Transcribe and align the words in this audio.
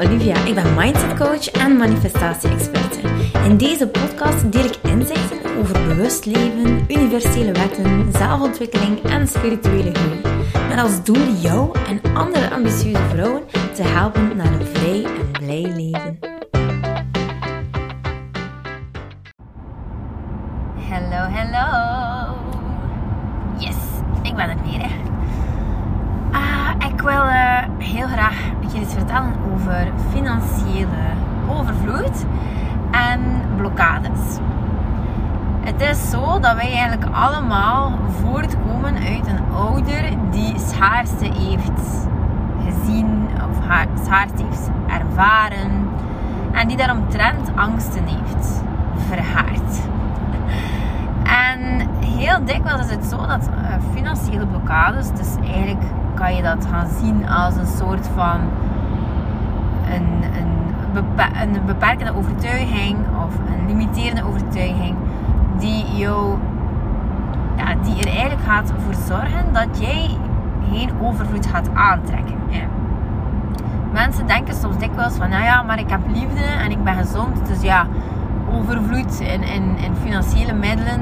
Olivia. 0.00 0.44
Ik 0.44 0.54
ben 0.54 0.74
mindset 0.74 1.14
coach 1.14 1.50
en 1.50 1.76
manifestatie-experte. 1.76 2.98
In 3.44 3.56
deze 3.56 3.88
podcast 3.88 4.52
deel 4.52 4.64
ik 4.64 4.76
inzichten 4.82 5.56
over 5.58 5.86
bewust 5.86 6.24
leven, 6.24 6.84
universele 6.88 7.52
wetten, 7.52 8.12
zelfontwikkeling 8.12 9.02
en 9.02 9.28
spirituele 9.28 9.94
groei. 9.94 10.20
Met 10.68 10.78
als 10.78 11.04
doel 11.04 11.32
jou 11.40 11.78
en 11.88 12.14
andere 12.14 12.50
ambitieuze 12.50 13.02
vrouwen 13.08 13.42
te 13.74 13.82
helpen 13.82 14.36
naar 14.36 14.52
een 14.52 14.66
vrij 14.66 15.04
en 15.04 15.30
blij 15.30 15.72
leven. 15.76 16.18
Hallo, 20.88 21.30
hallo. 21.32 22.34
Yes, 23.58 23.76
ik 24.22 24.34
ben 24.34 24.48
er 24.48 24.56
weer. 24.64 24.80
Hè. 24.80 24.90
Ah, 26.32 26.90
ik 26.92 27.00
wil 27.00 27.24
uh, 27.24 27.62
heel 27.78 28.06
graag 28.06 28.58
je 28.72 28.80
iets 28.80 28.94
vertellen 28.94 29.32
over 29.52 29.92
financiële 30.10 31.12
overvloed 31.48 32.24
en 32.90 33.20
blokkades. 33.56 34.38
Het 35.60 35.80
is 35.80 36.10
zo 36.10 36.38
dat 36.40 36.54
wij 36.54 36.72
eigenlijk 36.72 37.04
allemaal 37.12 37.98
voortkomen 38.22 38.94
uit 38.94 39.26
een 39.26 39.54
ouder 39.54 40.02
die 40.30 40.58
schaarste 40.58 41.24
heeft 41.24 42.08
gezien 42.64 43.28
of 43.50 43.66
haar, 43.66 43.86
schaarste 44.04 44.44
heeft 44.44 44.70
ervaren 44.86 45.88
en 46.52 46.68
die 46.68 46.76
daaromtrent 46.76 47.50
angsten 47.54 48.04
heeft 48.04 48.62
verhaard. 49.08 49.80
En 51.22 51.88
heel 52.04 52.44
dikwijls 52.44 52.80
is 52.80 52.90
het 52.90 53.04
zo 53.04 53.16
dat 53.26 53.48
uh, 53.48 53.74
financiële 53.94 54.46
blokkades, 54.46 55.08
dus 55.10 55.34
eigenlijk 55.52 55.82
kan 56.20 56.34
je 56.34 56.42
dat 56.42 56.66
gaan 56.70 56.88
zien 57.00 57.28
als 57.28 57.56
een 57.56 57.66
soort 57.66 58.08
van 58.14 58.40
een, 59.94 60.22
een, 60.22 61.54
een 61.54 61.64
beperkende 61.66 62.16
overtuiging 62.16 62.96
of 63.24 63.34
een 63.34 63.66
limiterende 63.66 64.24
overtuiging 64.24 64.96
die 65.58 65.84
jou 65.96 66.38
ja, 67.56 67.74
die 67.82 68.00
er 68.00 68.08
eigenlijk 68.08 68.42
gaat 68.46 68.72
voor 68.84 68.94
zorgen 69.06 69.52
dat 69.52 69.80
jij 69.80 70.10
geen 70.70 70.90
overvloed 71.00 71.46
gaat 71.46 71.74
aantrekken. 71.74 72.38
Mensen 73.92 74.26
denken 74.26 74.54
soms 74.54 74.78
dikwijls 74.78 75.14
van, 75.14 75.28
nou 75.28 75.42
ja, 75.42 75.62
maar 75.62 75.78
ik 75.78 75.90
heb 75.90 76.00
liefde 76.12 76.42
en 76.42 76.70
ik 76.70 76.84
ben 76.84 76.94
gezond, 76.94 77.46
dus 77.46 77.62
ja, 77.62 77.86
overvloed 78.52 79.20
in, 79.20 79.42
in, 79.42 79.76
in 79.76 79.94
financiële 80.02 80.52
middelen, 80.52 81.00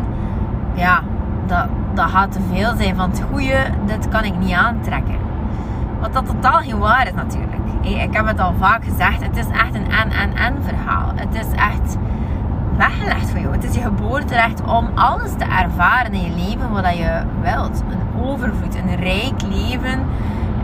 ja, 0.75 1.03
dat, 1.49 1.67
dat 1.95 2.11
gaat 2.11 2.33
te 2.33 2.41
veel 2.53 2.77
zijn 2.77 2.97
van 2.97 3.11
het 3.11 3.23
goede, 3.31 3.65
dit 3.87 4.09
kan 4.09 4.25
ik 4.25 4.39
niet 4.39 4.53
aantrekken. 4.53 5.19
Wat 6.01 6.13
dat 6.13 6.27
totaal 6.27 6.61
geen 6.61 6.79
waar 6.79 7.07
is 7.07 7.15
natuurlijk. 7.15 7.57
Ik 7.81 8.15
heb 8.15 8.27
het 8.27 8.41
al 8.41 8.55
vaak 8.59 8.85
gezegd, 8.85 9.23
het 9.23 9.37
is 9.37 9.47
echt 9.47 9.75
een 9.75 9.91
en-en-en 9.91 10.55
verhaal. 10.63 11.13
Het 11.15 11.35
is 11.35 11.53
echt 11.55 11.97
weggelegd 12.77 13.31
voor 13.31 13.41
jou. 13.41 13.53
Het 13.53 13.65
is 13.65 13.75
je 13.75 13.81
geboorterecht 13.81 14.63
om 14.63 14.89
alles 14.95 15.31
te 15.37 15.45
ervaren 15.45 16.13
in 16.13 16.23
je 16.23 16.45
leven 16.49 16.71
wat 16.71 16.97
je 16.97 17.23
wilt. 17.43 17.83
Een 17.91 18.25
overvloed, 18.25 18.75
een 18.75 18.97
rijk 18.97 19.43
leven 19.43 20.01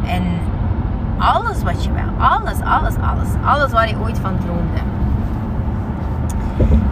en 0.06 0.22
alles 1.18 1.62
wat 1.62 1.84
je 1.84 1.92
wil. 1.92 2.26
Alles, 2.26 2.60
alles, 2.60 2.94
alles. 2.94 3.28
Alles 3.44 3.72
waar 3.72 3.88
je 3.88 3.98
ooit 3.98 4.18
van 4.18 4.38
droomde. 4.38 4.80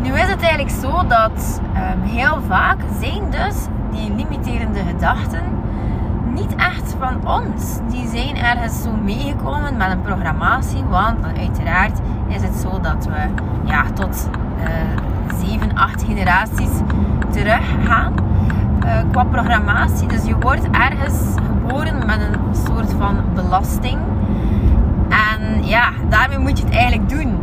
Nu 0.02 0.12
is 0.12 0.30
het 0.30 0.42
eigenlijk 0.42 0.70
zo 0.70 1.06
dat 1.06 1.60
um, 1.74 2.02
heel 2.02 2.40
vaak 2.48 2.78
zijn 3.00 3.30
dus 3.30 3.56
die 3.92 4.14
limiterende 4.14 4.80
gedachten 4.88 5.42
niet 6.34 6.54
echt 6.54 6.94
van 6.98 7.26
ons. 7.26 7.78
Die 7.91 8.08
zijn 8.08 8.36
ergens 8.36 8.82
zo 8.82 8.92
meegekomen 9.04 9.76
met 9.76 9.91
een 9.91 10.00
programmatie. 10.00 10.84
Want 10.84 11.25
uiteraard 11.38 12.00
is 12.28 12.42
het 12.42 12.54
zo 12.54 12.81
dat 12.81 13.06
we 13.06 13.28
ja, 13.64 13.84
tot 13.94 14.28
uh, 14.58 15.47
7, 15.47 15.75
8 15.75 16.02
generaties 16.02 16.70
terug 17.31 17.64
gaan. 17.84 18.14
Uh, 18.84 18.98
qua 19.10 19.25
programmatie. 19.25 20.08
Dus 20.08 20.25
je 20.25 20.38
wordt 20.38 20.70
ergens 20.70 21.34
geboren 21.47 22.06
met 22.06 22.20
een 22.20 22.54
soort 22.66 22.94
van 22.98 23.16
belasting. 23.34 23.98
En 25.08 25.64
ja, 25.64 25.91
daarmee 26.08 26.38
moet 26.38 26.58
je 26.58 26.64
het 26.64 26.75
eigenlijk 26.75 27.08
doen. 27.08 27.38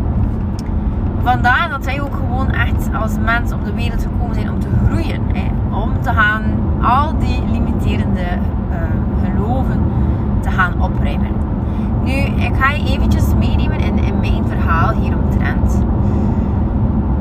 Vandaar 1.24 1.70
dat 1.70 1.86
wij 1.86 2.02
ook 2.02 2.16
gewoon 2.16 2.52
echt 2.52 2.94
als 2.94 3.18
mens 3.20 3.52
op 3.52 3.66
de 3.66 3.74
wereld 3.74 4.02
gekomen 4.04 4.36
zijn 4.36 4.50
om 4.50 4.60
te 4.60 4.68
groeien. 4.86 5.22
Hè. 5.34 5.59
Om 5.72 6.02
te 6.02 6.14
gaan 6.14 6.44
al 6.82 7.18
die 7.18 7.44
limiterende 7.52 8.22
uh, 8.22 8.78
geloven 9.24 9.82
te 10.42 10.52
gaan 10.52 10.82
opruimen. 10.82 11.32
Nu, 12.04 12.12
ik 12.22 12.56
ga 12.60 12.72
je 12.72 12.84
eventjes 12.86 13.34
meenemen 13.40 13.80
in, 13.80 14.20
mijn 14.20 14.44
verhaal 14.48 14.92
hieromtrent. 14.92 15.84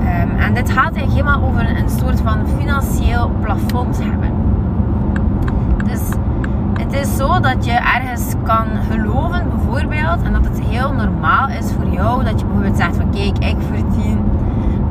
Um, 0.00 0.36
en 0.38 0.54
dit 0.54 0.70
gaat 0.70 0.94
eigenlijk 0.94 1.12
helemaal 1.12 1.48
over 1.48 1.76
een 1.76 1.90
soort 1.90 2.20
van 2.20 2.38
financieel 2.58 3.30
plafond 3.40 3.98
hebben. 4.02 4.30
Dus 5.84 6.00
het 6.72 6.92
is 6.92 7.16
zo 7.16 7.40
dat 7.40 7.64
je 7.64 7.72
ergens 7.72 8.34
kan 8.42 8.66
geloven, 8.90 9.48
bijvoorbeeld, 9.48 10.22
en 10.22 10.32
dat 10.32 10.44
het 10.44 10.60
heel 10.60 10.92
normaal 10.92 11.48
is 11.48 11.72
voor 11.72 11.92
jou 11.92 12.24
dat 12.24 12.40
je 12.40 12.46
bijvoorbeeld 12.46 12.76
zegt 12.76 12.96
van 12.96 13.10
kijk, 13.10 13.38
ik 13.38 13.56
verdien 13.70 14.18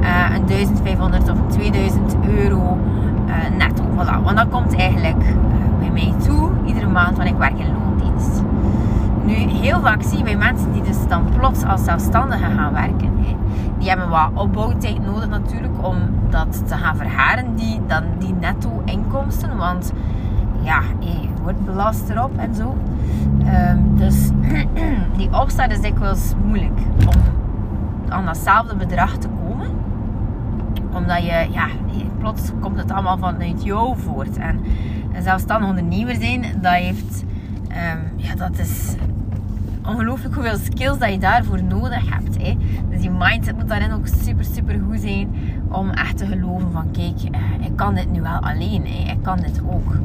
uh, 0.01 0.35
een 0.35 0.45
1500 0.47 1.29
of 1.29 1.37
2000 1.47 2.15
euro 2.37 2.77
uh, 3.27 3.57
netto. 3.57 3.83
Voilà. 3.83 4.23
Want 4.23 4.37
dat 4.37 4.49
komt 4.49 4.75
eigenlijk 4.75 5.23
uh, 5.23 5.79
bij 5.79 5.89
mij 5.89 6.13
toe 6.25 6.49
iedere 6.65 6.87
maand, 6.87 7.17
want 7.17 7.29
ik 7.29 7.37
werk 7.37 7.59
in 7.59 7.73
loondienst. 7.73 8.41
Nu, 9.25 9.33
heel 9.33 9.79
vaak 9.79 10.01
zie 10.01 10.17
je 10.17 10.23
bij 10.23 10.37
mensen 10.37 10.71
die 10.71 10.81
dus 10.81 11.07
dan 11.07 11.23
plots 11.37 11.63
als 11.63 11.83
zelfstandige 11.83 12.51
gaan 12.55 12.73
werken. 12.73 13.11
Hè. 13.19 13.35
Die 13.77 13.89
hebben 13.89 14.09
wat 14.09 14.29
opbouwtijd 14.33 15.05
nodig 15.05 15.29
natuurlijk 15.29 15.73
om 15.81 15.95
dat 16.29 16.67
te 16.67 16.75
gaan 16.75 16.95
verharen, 16.95 17.55
die, 17.55 17.81
dan 17.87 18.03
die 18.19 18.33
netto 18.39 18.81
inkomsten. 18.85 19.57
Want 19.57 19.93
ja, 20.61 20.81
je 20.99 21.27
wordt 21.41 21.65
belast 21.65 22.09
erop 22.09 22.37
en 22.37 22.55
zo. 22.55 22.75
Um, 23.69 23.97
dus 23.97 24.29
die 25.17 25.33
opstart 25.41 25.71
is 25.71 25.81
dikwijls 25.81 26.33
moeilijk 26.45 26.79
om 26.99 27.21
aan 28.09 28.25
datzelfde 28.25 28.75
bedrag 28.75 29.17
te 29.17 29.27
komen. 29.27 29.46
Omdat 30.97 31.23
je, 31.23 31.47
ja, 31.51 31.67
plots 32.19 32.51
komt 32.59 32.77
het 32.77 32.91
allemaal 32.91 33.17
vanuit 33.17 33.63
jou 33.63 33.97
voort. 33.97 34.37
En 34.37 34.59
een 35.13 35.23
zelfstandig 35.23 35.69
ondernemer 35.69 36.15
zijn, 36.15 36.41
dat 36.61 36.73
heeft, 36.73 37.23
um, 37.69 38.13
ja, 38.15 38.35
dat 38.35 38.59
is 38.59 38.95
ongelooflijk 39.87 40.35
hoeveel 40.35 40.57
skills 40.57 40.97
dat 40.97 41.11
je 41.11 41.17
daarvoor 41.17 41.63
nodig 41.63 42.09
hebt. 42.09 42.37
Hè. 42.41 42.57
Dus 42.89 43.01
die 43.01 43.09
mindset 43.09 43.55
moet 43.55 43.67
daarin 43.67 43.91
ook 43.91 44.07
super, 44.07 44.45
super 44.45 44.79
goed 44.87 44.99
zijn 44.99 45.35
om 45.69 45.89
echt 45.89 46.17
te 46.17 46.25
geloven 46.25 46.71
van 46.71 46.91
kijk, 46.91 47.21
eh, 47.31 47.65
ik 47.65 47.75
kan 47.75 47.95
dit 47.95 48.11
nu 48.11 48.21
wel 48.21 48.39
alleen. 48.39 48.85
Hè. 48.85 49.11
Ik 49.11 49.23
kan 49.23 49.37
dit 49.37 49.61
ook. 49.69 49.95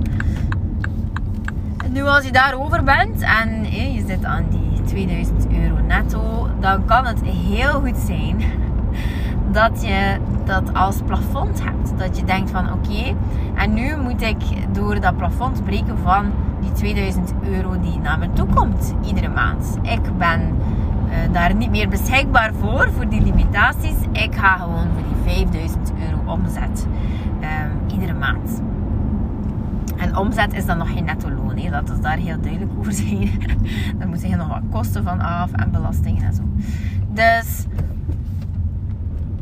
Nu 1.92 2.02
als 2.02 2.24
je 2.24 2.32
daarover 2.32 2.84
bent 2.84 3.20
en 3.20 3.64
je 3.94 4.04
zit 4.06 4.24
aan 4.24 4.44
die 4.50 4.82
2000 4.84 5.46
euro 5.52 5.76
netto, 5.86 6.48
dan 6.60 6.84
kan 6.84 7.06
het 7.06 7.22
heel 7.22 7.80
goed 7.80 7.96
zijn 7.96 8.36
dat 9.52 9.82
je 9.82 10.16
dat 10.44 10.74
als 10.74 11.00
plafond 11.06 11.64
hebt. 11.64 11.98
Dat 11.98 12.16
je 12.16 12.24
denkt 12.24 12.50
van 12.50 12.72
oké, 12.72 13.14
en 13.54 13.74
nu 13.74 13.96
moet 13.96 14.22
ik 14.22 14.36
door 14.72 15.00
dat 15.00 15.16
plafond 15.16 15.64
breken 15.64 15.98
van 15.98 16.32
die 16.60 16.72
2000 16.72 17.32
euro 17.42 17.80
die 17.80 17.98
naar 17.98 18.18
me 18.18 18.32
toe 18.32 18.46
komt 18.46 18.94
iedere 19.04 19.28
maand. 19.28 19.78
Ik 19.82 20.18
ben 20.18 20.40
uh, 20.40 21.32
daar 21.32 21.54
niet 21.54 21.70
meer 21.70 21.88
beschikbaar 21.88 22.52
voor, 22.54 22.90
voor 22.94 23.08
die 23.08 23.22
limitaties. 23.22 23.96
Ik 24.12 24.34
ga 24.34 24.56
gewoon 24.56 24.86
voor 24.94 25.02
die 25.24 25.34
5000 25.34 25.92
euro 26.08 26.32
omzet 26.32 26.86
uh, 27.40 27.48
iedere 27.92 28.14
maand. 28.14 28.62
En 29.96 30.16
omzet 30.16 30.52
is 30.52 30.66
dan 30.66 30.78
nog 30.78 30.92
geen 30.92 31.04
netto 31.04 31.30
loon. 31.30 31.70
Dat 31.70 31.90
is 31.90 32.00
daar 32.00 32.16
heel 32.16 32.40
duidelijk 32.40 32.72
over 32.78 32.92
zijn. 33.02 33.30
Daar 33.98 34.08
moeten 34.08 34.28
je 34.28 34.36
nog 34.36 34.48
wat 34.48 34.62
kosten 34.70 35.04
van 35.04 35.20
af 35.20 35.52
en 35.52 35.70
belastingen 35.70 36.22
en 36.22 36.34
zo. 36.34 36.42
Dus 37.08 37.66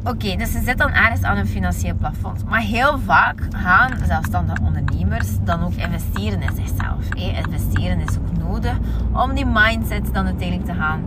Oké, 0.05 0.37
dus 0.37 0.53
ze 0.53 0.61
zit 0.65 0.79
dan 0.79 0.91
ergens 0.91 1.23
aan 1.23 1.37
een 1.37 1.47
financieel 1.47 1.95
plafond. 1.95 2.45
Maar 2.45 2.61
heel 2.61 2.99
vaak 2.99 3.41
gaan 3.57 3.93
zelfstandige 4.07 4.63
ondernemers 4.63 5.29
dan 5.45 5.63
ook 5.63 5.75
investeren 5.75 6.43
in 6.43 6.55
zichzelf. 6.55 7.15
Investeren 7.15 8.01
is 8.01 8.19
ook 8.19 8.39
nodig 8.39 8.79
om 9.13 9.35
die 9.35 9.47
mindset 9.47 10.15
dan 10.15 10.27
uiteindelijk 10.27 10.69
te 10.69 10.75
gaan 10.75 11.03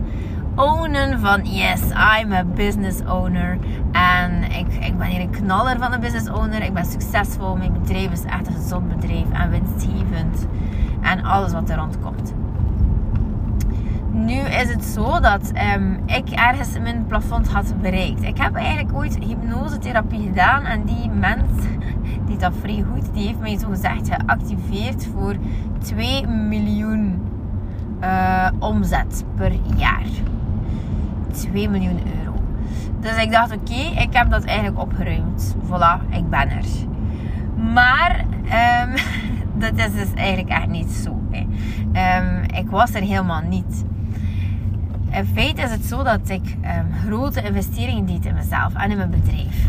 ownen 0.56 1.20
van 1.20 1.44
yes, 1.44 1.80
I'm 1.90 2.32
a 2.32 2.44
business 2.44 3.00
owner. 3.00 3.58
En 3.92 4.42
ik, 4.42 4.66
ik 4.84 4.98
ben 4.98 5.06
hier 5.06 5.20
een 5.20 5.30
knaller 5.30 5.78
van 5.78 5.92
een 5.92 6.00
business 6.00 6.28
owner. 6.28 6.62
Ik 6.62 6.74
ben 6.74 6.84
succesvol. 6.84 7.56
Mijn 7.56 7.72
bedrijf 7.72 8.12
is 8.12 8.24
echt 8.24 8.46
een 8.46 8.54
gezond 8.54 8.88
bedrijf 8.88 9.30
en 9.32 9.50
winstgevend. 9.50 10.46
En 11.00 11.24
alles 11.24 11.52
wat 11.52 11.68
er 11.68 11.76
rondkomt. 11.76 12.32
Nu 14.14 14.34
is 14.34 14.68
het 14.68 14.84
zo 14.84 15.20
dat 15.20 15.52
um, 15.76 16.02
ik 16.06 16.28
ergens 16.28 16.78
mijn 16.78 17.06
plafond 17.06 17.48
had 17.48 17.80
bereikt. 17.80 18.22
Ik 18.22 18.38
heb 18.38 18.54
eigenlijk 18.54 18.96
ooit 18.96 19.18
hypnosetherapie 19.18 20.22
gedaan 20.22 20.64
en 20.64 20.84
die 20.84 21.10
mens, 21.10 21.50
die 22.26 22.36
dat 22.36 22.52
vrij 22.60 22.84
goed, 22.92 23.14
die 23.14 23.26
heeft 23.26 23.38
mij 23.38 23.58
zo 23.58 23.68
gezegd 23.68 24.08
geactiveerd 24.08 25.08
voor 25.14 25.36
2 25.78 26.26
miljoen 26.26 27.22
uh, 28.00 28.48
omzet 28.58 29.24
per 29.36 29.52
jaar. 29.76 30.06
2 31.32 31.68
miljoen 31.68 32.00
euro. 32.18 32.34
Dus 33.00 33.22
ik 33.22 33.32
dacht, 33.32 33.54
oké, 33.54 34.00
ik 34.00 34.12
heb 34.12 34.30
dat 34.30 34.44
eigenlijk 34.44 34.80
opgeruimd. 34.80 35.56
Voilà, 35.66 36.14
ik 36.16 36.30
ben 36.30 36.50
er. 36.50 36.64
Maar 37.72 38.24
um, 38.84 38.94
dat 39.62 39.76
is 39.76 39.94
dus 39.94 40.14
eigenlijk 40.14 40.48
echt 40.48 40.68
niet 40.68 40.90
zo. 40.90 41.22
Hè. 41.30 41.46
ik 42.58 42.70
was 42.70 42.94
er 42.94 43.02
helemaal 43.02 43.42
niet. 43.48 43.84
In 45.14 45.26
feite 45.26 45.62
is 45.62 45.70
het 45.70 45.84
zo 45.84 46.02
dat 46.02 46.28
ik 46.28 46.56
grote 47.06 47.42
investeringen 47.42 48.06
deed 48.06 48.24
in 48.26 48.34
mezelf 48.34 48.74
en 48.74 48.90
in 48.90 48.96
mijn 48.96 49.10
bedrijf. 49.10 49.68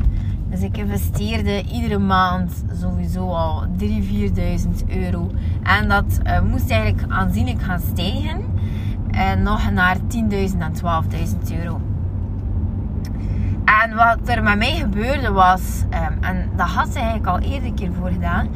Dus 0.50 0.62
ik 0.62 0.77
investeerde 0.77 1.63
iedere 1.63 1.97
maand 1.97 2.63
sowieso 2.81 3.30
al 3.30 3.65
3.000, 3.80 3.86
4.000 3.86 4.88
euro. 4.88 5.31
En 5.63 5.88
dat 5.88 6.19
uh, 6.24 6.42
moest 6.42 6.69
eigenlijk 6.69 7.12
aanzienlijk 7.12 7.62
gaan 7.62 7.80
stijgen. 7.80 8.45
En 9.12 9.44
nog 9.44 9.71
naar 9.71 9.97
10.000 9.97 10.01
en 10.31 10.74
12.000 10.74 11.57
euro. 11.59 11.81
En 13.65 13.95
wat 13.95 14.30
er 14.30 14.44
met 14.44 14.57
mij 14.57 14.75
gebeurde 14.75 15.31
was, 15.31 15.83
um, 15.83 16.24
en 16.24 16.50
dat 16.56 16.68
had 16.68 16.88
ze 16.89 17.00
eigenlijk 17.00 17.27
al 17.27 17.39
eerder 17.39 17.74
keer 17.74 17.94
voor 17.94 18.09
gedaan, 18.09 18.47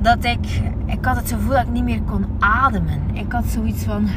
dat 0.00 0.24
ik, 0.24 0.62
ik 0.86 1.04
had 1.04 1.16
het 1.16 1.32
gevoel 1.32 1.52
dat 1.52 1.62
ik 1.62 1.70
niet 1.70 1.84
meer 1.84 2.02
kon 2.02 2.26
ademen. 2.38 3.00
Ik 3.12 3.32
had 3.32 3.44
zoiets 3.46 3.84
van, 3.84 4.08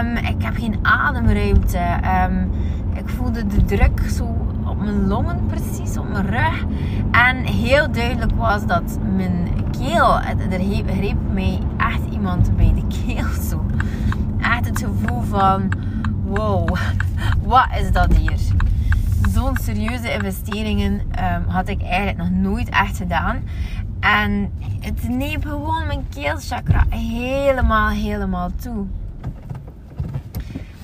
um, 0.00 0.16
ik 0.16 0.42
heb 0.42 0.56
geen 0.56 0.78
ademruimte. 0.82 2.00
Um, 2.28 2.50
ik 2.94 3.08
voelde 3.08 3.46
de 3.46 3.64
druk 3.64 4.00
zo 4.10 4.24
op 4.66 4.80
mijn 4.80 5.06
longen 5.06 5.46
precies, 5.46 5.96
op 5.96 6.08
mijn 6.08 6.26
rug. 6.26 6.64
En 7.10 7.36
heel 7.36 7.92
duidelijk 7.92 8.32
was 8.36 8.66
dat 8.66 8.98
mijn 9.16 9.48
keel, 9.70 10.20
er 10.20 10.60
greep 10.86 11.18
mij 11.32 11.58
echt 11.76 12.12
iemand 12.12 12.56
bij 12.56 12.74
de 12.74 13.04
keel 13.04 13.28
zo. 13.50 13.66
Echt 14.40 14.66
het 14.66 14.78
gevoel 14.78 15.20
van, 15.22 15.68
wow, 16.24 16.76
wat 17.42 17.66
is 17.80 17.92
dat 17.92 18.16
hier? 18.16 18.38
Zo'n 19.28 19.56
serieuze 19.60 20.12
investeringen 20.12 20.92
um, 20.92 21.44
had 21.46 21.68
ik 21.68 21.82
eigenlijk 21.82 22.16
nog 22.16 22.30
nooit 22.30 22.68
echt 22.68 22.96
gedaan. 22.96 23.42
En 24.00 24.52
het 24.80 25.08
neemt 25.08 25.44
gewoon 25.44 25.86
mijn 25.86 26.06
keelchakra 26.08 26.84
helemaal, 26.88 27.88
helemaal 27.88 28.50
toe. 28.62 28.86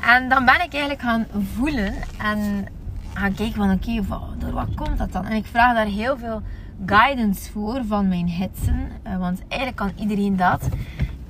En 0.06 0.28
dan 0.28 0.44
ben 0.44 0.54
ik 0.54 0.72
eigenlijk 0.72 1.00
gaan 1.00 1.26
voelen 1.54 1.94
en 2.18 2.66
gaan 3.14 3.34
kijken 3.34 3.54
van 3.54 3.70
oké, 3.70 4.00
door 4.38 4.52
wat 4.52 4.74
komt 4.74 4.98
dat 4.98 5.12
dan? 5.12 5.24
En 5.24 5.36
ik 5.36 5.46
vraag 5.46 5.74
daar 5.74 5.86
heel 5.86 6.18
veel 6.18 6.42
guidance 6.86 7.50
voor 7.52 7.84
van 7.88 8.08
mijn 8.08 8.28
hitsen. 8.28 8.88
Uh, 9.06 9.16
want 9.16 9.42
eigenlijk 9.48 9.76
kan 9.76 9.92
iedereen 9.96 10.36
dat. 10.36 10.68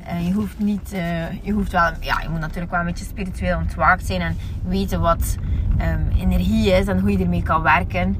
Uh, 0.08 0.26
je 0.26 0.32
hoeft 0.32 0.58
niet, 0.58 0.92
uh, 0.92 1.42
je 1.42 1.52
hoeft 1.52 1.72
wel, 1.72 1.90
ja, 2.00 2.20
je 2.20 2.28
moet 2.28 2.40
natuurlijk 2.40 2.70
wel 2.70 2.80
een 2.80 2.86
beetje 2.86 3.04
spiritueel 3.04 3.58
ontwaakt 3.58 4.06
zijn 4.06 4.20
en 4.20 4.36
weten 4.64 5.00
wat 5.00 5.36
um, 5.80 6.08
energie 6.18 6.70
is 6.70 6.86
en 6.86 7.00
hoe 7.00 7.12
je 7.12 7.18
ermee 7.18 7.42
kan 7.42 7.62
werken. 7.62 8.16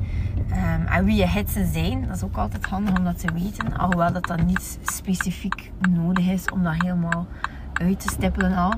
Um, 0.51 0.87
en 0.87 1.05
wie 1.05 1.17
je 1.17 1.29
hitsen 1.29 1.73
zijn, 1.73 2.07
dat 2.07 2.17
is 2.17 2.23
ook 2.23 2.37
altijd 2.37 2.67
handig 2.67 2.99
om 2.99 3.05
dat 3.05 3.19
te 3.19 3.33
weten. 3.33 3.77
Alhoewel 3.77 4.13
dat 4.13 4.27
dan 4.27 4.47
niet 4.47 4.79
specifiek 4.83 5.71
nodig 5.91 6.27
is 6.27 6.51
om 6.51 6.63
dat 6.63 6.75
helemaal 6.79 7.27
uit 7.73 8.01
te 8.01 8.09
stippelen 8.09 8.57
al. 8.57 8.73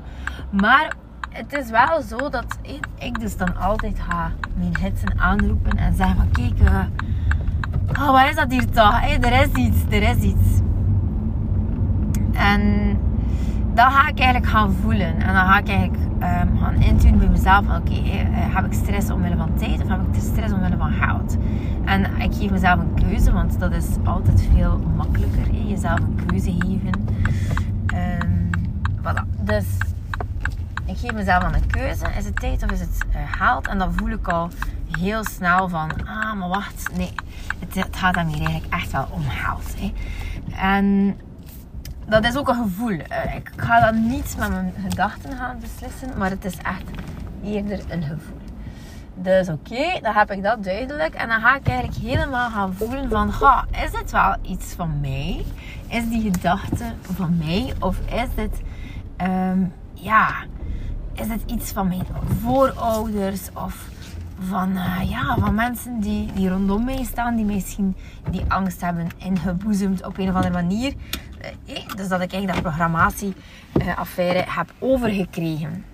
Maar 0.49 0.93
het 1.29 1.53
is 1.53 1.69
wel 1.69 2.01
zo 2.01 2.29
dat 2.29 2.57
ik 2.97 3.19
dus 3.19 3.37
dan 3.37 3.57
altijd 3.57 3.99
ga 3.99 4.31
mijn 4.57 4.77
hitsen 4.79 5.19
aanroepen 5.19 5.77
en 5.77 5.95
zeggen 5.95 6.15
van 6.15 6.31
kijk, 6.31 6.69
uh, 6.69 8.01
oh, 8.01 8.11
wat 8.11 8.29
is 8.29 8.35
dat 8.35 8.51
hier 8.51 8.69
toch? 8.69 9.01
Er 9.03 9.41
is 9.41 9.51
iets, 9.51 9.77
er 9.89 10.01
is 10.01 10.17
iets. 10.17 10.59
En 12.33 12.61
dan 13.73 13.91
ga 13.91 14.07
ik 14.07 14.19
eigenlijk 14.19 14.51
gaan 14.51 14.73
voelen. 14.73 15.21
En 15.21 15.33
dan 15.33 15.45
ga 15.45 15.57
ik 15.57 15.67
eigenlijk 15.69 16.03
um, 16.13 16.57
gaan 16.57 16.81
intunen 16.81 17.19
bij 17.19 17.27
mezelf 17.27 17.65
oké, 17.77 17.93
uh, 17.93 18.55
heb 18.55 18.65
ik 18.65 18.73
stress 18.73 19.09
omwille 19.09 19.37
van 19.37 19.53
tijd 19.53 19.81
of 19.81 19.87
heb 19.87 19.99
ik 19.99 20.21
stress 20.21 20.53
omwille 20.53 20.77
van 20.77 20.91
geld? 20.91 21.37
En 21.85 22.05
ik 22.17 22.33
geef 22.33 22.51
mezelf 22.51 22.79
een 22.79 22.93
keuze, 22.93 23.31
want 23.31 23.59
dat 23.59 23.73
is 23.73 23.87
altijd 24.03 24.49
veel 24.53 24.79
makkelijker. 24.95 25.53
Jezelf 25.67 25.99
een 25.99 26.19
keuze 26.25 26.51
geven. 26.51 26.91
Um, 28.21 28.49
voilà. 29.01 29.43
Dus 29.43 29.65
ik 30.89 30.97
geef 30.97 31.13
mezelf 31.13 31.43
dan 31.43 31.53
een 31.53 31.67
keuze. 31.67 32.05
Is 32.17 32.25
het 32.25 32.39
tijd 32.39 32.63
of 32.63 32.71
is 32.71 32.79
het 32.79 32.97
uh, 33.09 33.15
geld? 33.31 33.67
En 33.67 33.77
dan 33.77 33.93
voel 33.93 34.09
ik 34.09 34.27
al 34.27 34.49
heel 34.99 35.23
snel 35.23 35.69
van, 35.69 35.91
ah, 36.07 36.33
maar 36.33 36.49
wacht, 36.49 36.89
nee, 36.97 37.13
het, 37.59 37.75
het 37.75 37.95
gaat 37.95 38.13
dan 38.13 38.27
hier 38.27 38.45
eigenlijk 38.45 38.73
echt 38.73 38.91
wel 38.91 39.07
om 39.09 39.23
geld. 39.27 39.75
Hè? 39.77 39.93
En 40.57 41.17
dat 42.05 42.25
is 42.25 42.37
ook 42.37 42.47
een 42.47 42.55
gevoel. 42.55 42.91
Uh, 42.91 43.35
ik 43.35 43.51
ga 43.55 43.79
dat 43.79 43.93
niet 43.93 44.35
met 44.39 44.49
mijn 44.49 44.73
gedachten 44.89 45.37
gaan 45.37 45.59
beslissen, 45.59 46.17
maar 46.17 46.29
het 46.29 46.45
is 46.45 46.57
echt 46.57 46.83
eerder 47.43 47.79
een 47.87 48.03
gevoel. 48.03 48.37
Dus 49.15 49.49
oké, 49.49 49.99
dan 50.01 50.13
heb 50.13 50.31
ik 50.31 50.43
dat 50.43 50.63
duidelijk. 50.63 51.13
En 51.13 51.27
dan 51.27 51.41
ga 51.41 51.55
ik 51.55 51.67
eigenlijk 51.67 51.97
helemaal 51.97 52.49
gaan 52.49 52.73
voelen 52.73 53.09
van... 53.09 53.33
Ga, 53.33 53.65
is 53.83 53.91
dit 53.91 54.11
wel 54.11 54.35
iets 54.41 54.73
van 54.73 54.99
mij? 54.99 55.45
Is 55.87 56.09
die 56.09 56.31
gedachte 56.31 56.85
van 57.01 57.37
mij? 57.37 57.73
Of 57.79 57.99
is 57.99 58.27
dit... 58.35 58.61
Um, 59.21 59.73
ja 59.93 60.45
is 61.19 61.27
het 61.27 61.41
iets 61.45 61.71
van 61.71 61.87
mijn 61.87 62.05
voorouders 62.41 63.49
of 63.53 63.87
van, 64.39 64.71
uh, 64.71 65.09
ja, 65.09 65.37
van 65.39 65.55
mensen 65.55 65.99
die, 65.99 66.33
die 66.33 66.49
rondom 66.49 66.83
mij 66.83 67.03
staan, 67.03 67.35
die 67.35 67.45
misschien 67.45 67.95
die 68.31 68.43
angst 68.47 68.81
hebben 68.81 69.07
ingeboezemd 69.17 70.05
op 70.05 70.17
een 70.17 70.29
of 70.29 70.35
andere 70.35 70.53
manier. 70.53 70.93
Uh, 71.67 71.75
dus 71.95 72.07
dat 72.07 72.21
ik 72.21 72.31
eigenlijk 72.31 72.53
dat 72.53 72.61
programmatieaffaire 72.61 74.39
uh, 74.39 74.57
heb 74.57 74.73
overgekregen. 74.79 75.85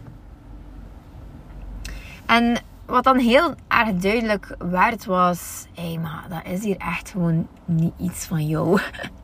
En 2.25 2.57
wat 2.85 3.03
dan 3.03 3.17
heel 3.17 3.55
erg 3.67 3.93
duidelijk 3.95 4.55
werd 4.57 5.05
was, 5.05 5.65
hé 5.73 5.87
hey, 5.87 5.97
maar 5.97 6.25
dat 6.29 6.53
is 6.53 6.63
hier 6.63 6.77
echt 6.77 7.09
gewoon 7.09 7.47
niet 7.65 7.93
iets 7.99 8.25
van 8.25 8.47
jou. 8.47 8.79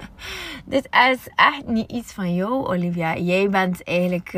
Dit 0.66 0.88
is 1.12 1.28
echt 1.36 1.68
niet 1.68 1.92
iets 1.92 2.13
van 2.13 2.36
jou, 2.36 2.68
Olivia. 2.68 3.18
Jij 3.18 3.50
bent 3.50 3.84
eigenlijk 3.84 4.34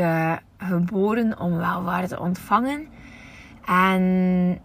geboren 0.58 1.38
om 1.38 1.56
welwaarde 1.56 2.08
te 2.08 2.20
ontvangen. 2.20 2.86
En 3.66 4.60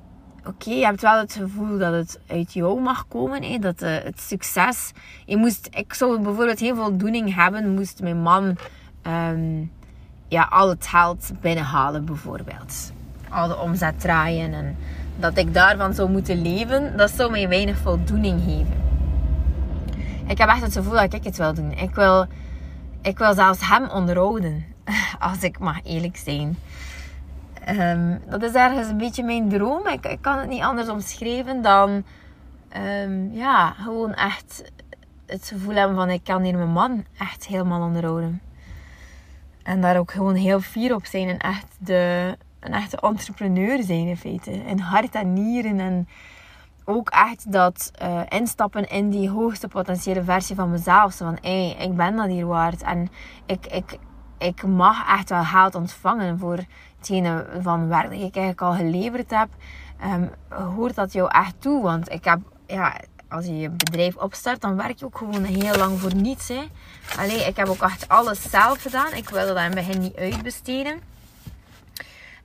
oké, 0.46 0.70
je 0.70 0.86
hebt 0.86 1.02
wel 1.02 1.20
het 1.20 1.34
gevoel 1.34 1.78
dat 1.78 1.94
het 1.94 2.20
uit 2.28 2.54
jou 2.54 2.82
mag 2.82 3.08
komen. 3.08 3.62
Dat 3.62 3.82
uh, 3.82 3.98
het 4.04 4.22
succes. 4.22 4.92
Je 5.26 5.38
moest, 5.38 5.68
ik 5.72 5.94
zou 5.94 6.22
bijvoorbeeld 6.22 6.60
heel 6.60 6.76
voldoening 6.76 7.36
hebben, 7.36 7.74
moest 7.74 8.02
mijn 8.02 8.22
man 8.22 8.58
um, 9.08 9.72
ja, 10.28 10.44
al 10.44 10.70
het 10.70 10.88
geld 10.88 11.32
binnenhalen, 11.42 12.06
bijvoorbeeld. 12.06 12.92
Al 13.30 13.48
de 13.48 13.58
omzet 13.58 14.00
draaien 14.00 14.54
en 14.54 14.78
dat 15.20 15.38
ik 15.38 15.54
daarvan 15.54 15.94
zou 15.94 16.10
moeten 16.10 16.42
leven, 16.42 16.98
dat 16.98 17.12
zou 17.12 17.32
mij 17.32 17.48
weinig 17.48 17.78
voldoening 17.78 18.42
geven. 18.42 18.88
Ik 20.28 20.38
heb 20.38 20.50
echt 20.50 20.62
het 20.62 20.74
gevoel 20.74 20.94
dat 20.94 21.14
ik 21.14 21.24
het 21.24 21.38
wil 21.38 21.54
doen. 21.54 21.72
Ik 21.72 21.96
wil, 21.96 22.28
ik 23.02 23.18
wil 23.18 23.34
zelfs 23.34 23.70
hem 23.70 23.90
onderhouden. 23.90 24.66
Als 25.20 25.42
ik 25.42 25.60
mag 25.60 25.80
eerlijk 25.84 26.18
zijn. 26.18 26.58
Ehm, 27.66 28.18
dat 28.30 28.44
is 28.44 28.54
ergens 28.54 28.88
een 28.88 28.98
beetje 28.98 29.24
mijn 29.24 29.50
droom. 29.50 29.88
Ik, 29.88 30.18
kan 30.22 30.38
het 30.38 30.50
niet 30.50 30.62
anders 30.62 30.90
omschrijven 30.90 31.62
dan... 31.62 32.04
Um, 33.04 33.34
ja, 33.34 33.72
gewoon 33.72 34.14
echt 34.14 34.64
het 35.26 35.48
gevoel 35.48 35.76
hebben 35.76 35.96
van... 35.96 36.10
Ik 36.10 36.24
kan 36.24 36.44
hier 36.44 36.58
mijn 36.58 36.72
man 36.72 37.06
echt 37.18 37.46
helemaal 37.46 37.82
onderhouden. 37.82 38.42
En 39.64 39.82
daar 39.82 39.98
ook 39.98 40.12
gewoon 40.12 40.36
heel 40.36 40.60
fier 40.60 40.96
op 40.96 41.06
zijn. 41.06 41.30
En 41.30 41.38
echt 41.38 41.68
de, 41.78 42.38
een 42.60 42.74
echte 42.74 43.00
entrepreneur 43.00 43.84
zijn 43.84 44.08
in 44.08 44.18
feite. 44.18 44.52
In 44.52 44.80
hart 44.80 45.16
en 45.16 45.34
nieren. 45.34 45.80
En 45.80 46.08
ook 46.86 47.10
echt 47.10 47.52
dat 47.52 47.92
uh, 48.02 48.22
instappen 48.30 48.90
in 48.90 49.10
die 49.10 49.30
hoogste 49.30 49.68
potentiële 49.68 50.24
versie 50.24 50.56
van 50.56 50.70
mezelf. 50.70 51.16
Van, 51.16 51.38
hé, 51.42 51.70
hey, 51.70 51.86
ik 51.86 51.96
ben 51.96 52.16
dat 52.16 52.28
hier 52.28 52.48
waard. 52.48 52.82
En 52.82 53.10
ik, 53.46 53.66
ik, 53.66 53.98
ik 54.38 54.64
mag 54.64 55.18
echt 55.18 55.30
wel 55.30 55.44
geld 55.44 55.76
ontvangen 55.76 56.40
voor 56.40 56.60
hetgene 56.98 57.46
van 57.62 57.88
werk 57.88 58.12
ik 58.12 58.20
eigenlijk 58.20 58.62
al 58.62 58.74
geleverd 58.74 59.30
heb. 59.30 59.50
Um, 60.06 60.30
hoort 60.76 60.96
dat 60.96 61.14
jou 61.14 61.30
echt 61.32 61.62
toe? 61.62 61.82
Want 61.82 62.12
ik 62.12 62.26
heb, 62.26 62.40
ja, 62.68 62.96
als 63.30 63.46
je 63.46 63.58
je 63.58 63.70
bedrijf 63.70 64.16
opstart, 64.16 64.62
dan 64.62 64.76
werk 64.76 65.00
je 65.00 65.06
ook 65.06 65.18
gewoon 65.18 65.44
heel 65.44 65.76
lang 65.76 66.00
voor 66.00 66.16
niets. 66.16 66.48
Hè. 66.48 66.62
Alleen, 67.18 67.48
ik 67.48 67.56
heb 67.56 67.68
ook 67.68 67.82
echt 67.82 68.08
alles 68.08 68.50
zelf 68.50 68.82
gedaan. 68.82 69.14
Ik 69.14 69.30
wilde 69.30 69.54
dat 69.54 69.58
in 69.58 69.64
het 69.64 69.76
begin 69.76 70.00
niet 70.00 70.16
uitbesteden. 70.16 71.00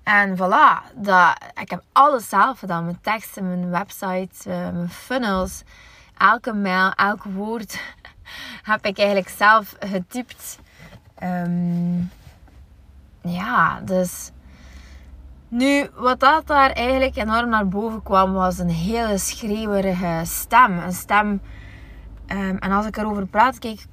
En 0.04 0.36
voilà, 0.36 0.94
dat, 0.94 1.36
ik 1.60 1.70
heb 1.70 1.82
alles 1.92 2.28
zelf 2.28 2.58
gedaan. 2.58 2.84
Mijn 2.84 3.00
teksten, 3.00 3.48
mijn 3.48 3.70
website, 3.70 4.50
uh, 4.50 4.70
mijn 4.70 4.88
funnels. 4.88 5.62
Elke 6.18 6.52
mail, 6.52 6.92
elk 6.92 7.22
woord 7.22 7.80
heb 8.70 8.86
ik 8.86 8.98
eigenlijk 8.98 9.28
zelf 9.28 9.76
getypt. 9.78 10.58
Um, 11.22 12.10
ja, 13.22 13.80
dus... 13.80 14.30
Nu, 15.48 15.88
wat 15.94 16.20
dat 16.20 16.46
daar 16.46 16.70
eigenlijk 16.70 17.16
enorm 17.16 17.48
naar 17.48 17.68
boven 17.68 18.02
kwam, 18.02 18.32
was 18.32 18.58
een 18.58 18.70
hele 18.70 19.18
schreeuwerige 19.18 20.20
stem. 20.24 20.78
Een 20.78 20.92
stem... 20.92 21.40
Um, 22.28 22.58
en 22.58 22.72
als 22.72 22.86
ik 22.86 22.96
erover 22.96 23.26
praat, 23.26 23.58
kijk, 23.58 23.86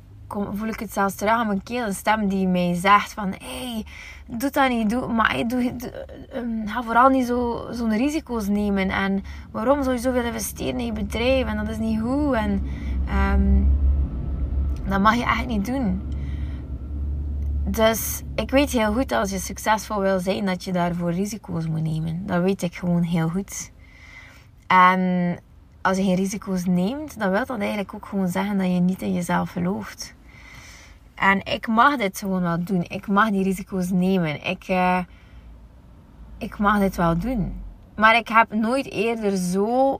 voel 0.53 0.67
ik 0.67 0.79
het 0.79 0.93
zelfs 0.93 1.15
terug 1.15 1.33
aan 1.33 1.47
mijn 1.47 1.63
keel. 1.63 1.85
Een 1.85 1.93
stem 1.93 2.27
die 2.27 2.47
mij 2.47 2.73
zegt 2.75 3.13
van... 3.13 3.33
Hey, 3.37 3.85
doe 4.25 4.49
dat 4.49 4.69
niet. 4.69 4.89
Doe, 4.89 5.07
maar 5.07 5.31
hey, 5.31 5.45
doe, 5.45 5.75
ehm, 6.31 6.67
ga 6.67 6.83
vooral 6.83 7.09
niet 7.09 7.27
zo, 7.27 7.67
zo'n 7.71 7.97
risico's 7.97 8.47
nemen. 8.47 8.89
En 8.89 9.23
waarom 9.51 9.83
zou 9.83 9.95
je 9.95 10.01
zoveel 10.01 10.23
investeren 10.23 10.79
in 10.79 10.85
je 10.85 10.91
bedrijf? 10.91 11.47
En 11.47 11.57
dat 11.57 11.69
is 11.69 11.77
niet 11.77 11.99
goed. 11.99 12.33
En 12.33 12.67
um, 13.33 13.69
dat 14.89 15.01
mag 15.01 15.15
je 15.15 15.23
echt 15.23 15.47
niet 15.47 15.65
doen. 15.65 16.01
Dus 17.65 18.21
ik 18.35 18.51
weet 18.51 18.71
heel 18.71 18.93
goed 18.93 19.11
als 19.11 19.31
je 19.31 19.39
succesvol 19.39 19.99
wil 19.99 20.19
zijn, 20.19 20.45
dat 20.45 20.63
je 20.63 20.71
daarvoor 20.71 21.11
risico's 21.11 21.67
moet 21.67 21.81
nemen. 21.81 22.25
Dat 22.25 22.41
weet 22.41 22.61
ik 22.61 22.75
gewoon 22.75 23.03
heel 23.03 23.29
goed. 23.29 23.71
En 24.67 25.39
als 25.81 25.97
je 25.97 26.03
geen 26.03 26.15
risico's 26.15 26.65
neemt, 26.65 27.19
dan 27.19 27.31
wil 27.31 27.45
dat 27.45 27.59
eigenlijk 27.59 27.93
ook 27.93 28.05
gewoon 28.05 28.27
zeggen 28.27 28.57
dat 28.57 28.67
je 28.67 28.79
niet 28.79 29.01
in 29.01 29.13
jezelf 29.13 29.51
gelooft. 29.51 30.15
En 31.21 31.45
ik 31.45 31.67
mag 31.67 31.97
dit 31.97 32.17
gewoon 32.17 32.41
wel 32.41 32.63
doen. 32.63 32.83
Ik 32.87 33.07
mag 33.07 33.29
die 33.29 33.43
risico's 33.43 33.89
nemen. 33.89 34.45
Ik, 34.45 34.67
uh, 34.69 34.97
ik 36.37 36.57
mag 36.57 36.79
dit 36.79 36.95
wel 36.95 37.17
doen. 37.17 37.61
Maar 37.95 38.15
ik 38.15 38.27
heb 38.27 38.53
nooit 38.53 38.91
eerder 38.91 39.37
zo 39.37 39.99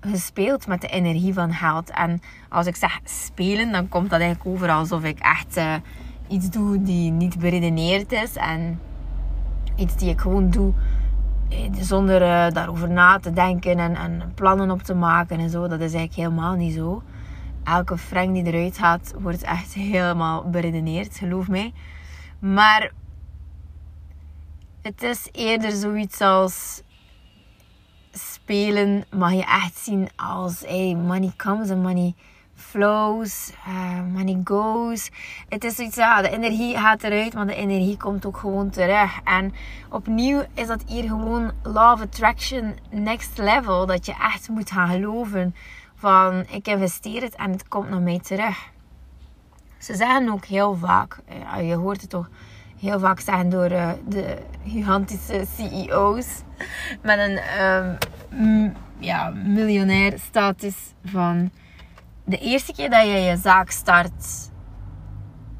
gespeeld 0.00 0.66
met 0.66 0.80
de 0.80 0.88
energie 0.88 1.34
van 1.34 1.52
geld. 1.52 1.90
En 1.90 2.20
als 2.48 2.66
ik 2.66 2.76
zeg 2.76 3.00
spelen, 3.04 3.72
dan 3.72 3.88
komt 3.88 4.10
dat 4.10 4.20
eigenlijk 4.20 4.50
over 4.50 4.70
alsof 4.70 5.04
ik 5.04 5.18
echt 5.18 5.56
uh, 5.56 5.74
iets 6.28 6.50
doe 6.50 6.82
die 6.82 7.10
niet 7.10 7.38
beredeneerd 7.38 8.12
is. 8.12 8.36
En 8.36 8.80
iets 9.76 9.96
die 9.96 10.10
ik 10.10 10.20
gewoon 10.20 10.50
doe 10.50 10.72
eh, 11.48 11.58
zonder 11.80 12.20
daarover 12.52 12.90
na 12.90 13.18
te 13.18 13.32
denken 13.32 13.78
en, 13.78 13.96
en, 13.96 14.32
plannen 14.34 14.70
op 14.70 14.82
te 14.82 14.94
maken 14.94 15.38
en 15.38 15.50
zo. 15.50 15.60
Dat 15.60 15.80
is 15.80 15.94
eigenlijk 15.94 16.14
helemaal 16.14 16.54
niet 16.54 16.74
zo. 16.74 17.02
Elke 17.64 17.98
frank 17.98 18.34
die 18.34 18.44
eruit 18.46 18.78
gaat, 18.78 19.12
wordt 19.18 19.42
echt 19.42 19.74
helemaal 19.74 20.50
beredeneerd, 20.50 21.16
geloof 21.16 21.48
mij. 21.48 21.72
Maar 22.38 22.92
het 24.82 25.02
is 25.02 25.28
eerder 25.32 25.70
zoiets 25.70 26.20
als 26.20 26.82
spelen 28.12 29.04
mag 29.10 29.32
je 29.32 29.44
echt 29.44 29.76
zien 29.76 30.08
als 30.16 30.60
hey, 30.60 30.94
money 30.94 31.32
comes 31.36 31.70
and 31.70 31.82
money 31.82 32.14
flows, 32.54 33.52
uh, 33.68 34.02
money 34.12 34.40
goes. 34.44 35.10
Het 35.48 35.64
is 35.64 35.78
iets, 35.78 35.96
ja, 35.96 36.22
de 36.22 36.30
energie 36.30 36.78
gaat 36.78 37.02
eruit, 37.02 37.34
maar 37.34 37.46
de 37.46 37.54
energie 37.54 37.96
komt 37.96 38.26
ook 38.26 38.36
gewoon 38.36 38.70
terug. 38.70 39.20
En 39.24 39.54
opnieuw 39.90 40.44
is 40.54 40.66
dat 40.66 40.82
hier 40.86 41.08
gewoon 41.08 41.52
law 41.62 41.92
of 41.92 42.00
attraction 42.00 42.74
next 42.90 43.38
level. 43.38 43.86
Dat 43.86 44.06
je 44.06 44.14
echt 44.32 44.48
moet 44.48 44.70
gaan 44.70 44.88
geloven 44.88 45.54
van 46.00 46.44
ik 46.48 46.66
investeer 46.66 47.22
het 47.22 47.34
en 47.34 47.50
het 47.50 47.68
komt 47.68 47.90
naar 47.90 48.00
mij 48.00 48.18
terug. 48.18 48.68
Ze 49.78 49.94
zeggen 49.94 50.32
ook 50.32 50.44
heel 50.44 50.76
vaak, 50.76 51.18
eh, 51.26 51.68
je 51.68 51.74
hoort 51.74 52.00
het 52.00 52.10
toch 52.10 52.28
heel 52.78 52.98
vaak 52.98 53.20
zeggen 53.20 53.50
door 53.50 53.70
uh, 53.70 53.90
de 54.08 54.38
gigantische 54.66 55.46
CEO's 55.56 56.42
met 57.02 57.18
een 57.18 57.40
um, 58.40 58.74
ja, 58.98 59.30
miljonair 59.30 60.18
status 60.18 60.76
van 61.04 61.50
de 62.24 62.38
eerste 62.38 62.72
keer 62.72 62.90
dat 62.90 63.06
je 63.06 63.12
je 63.12 63.36
zaak 63.36 63.70
start, 63.70 64.50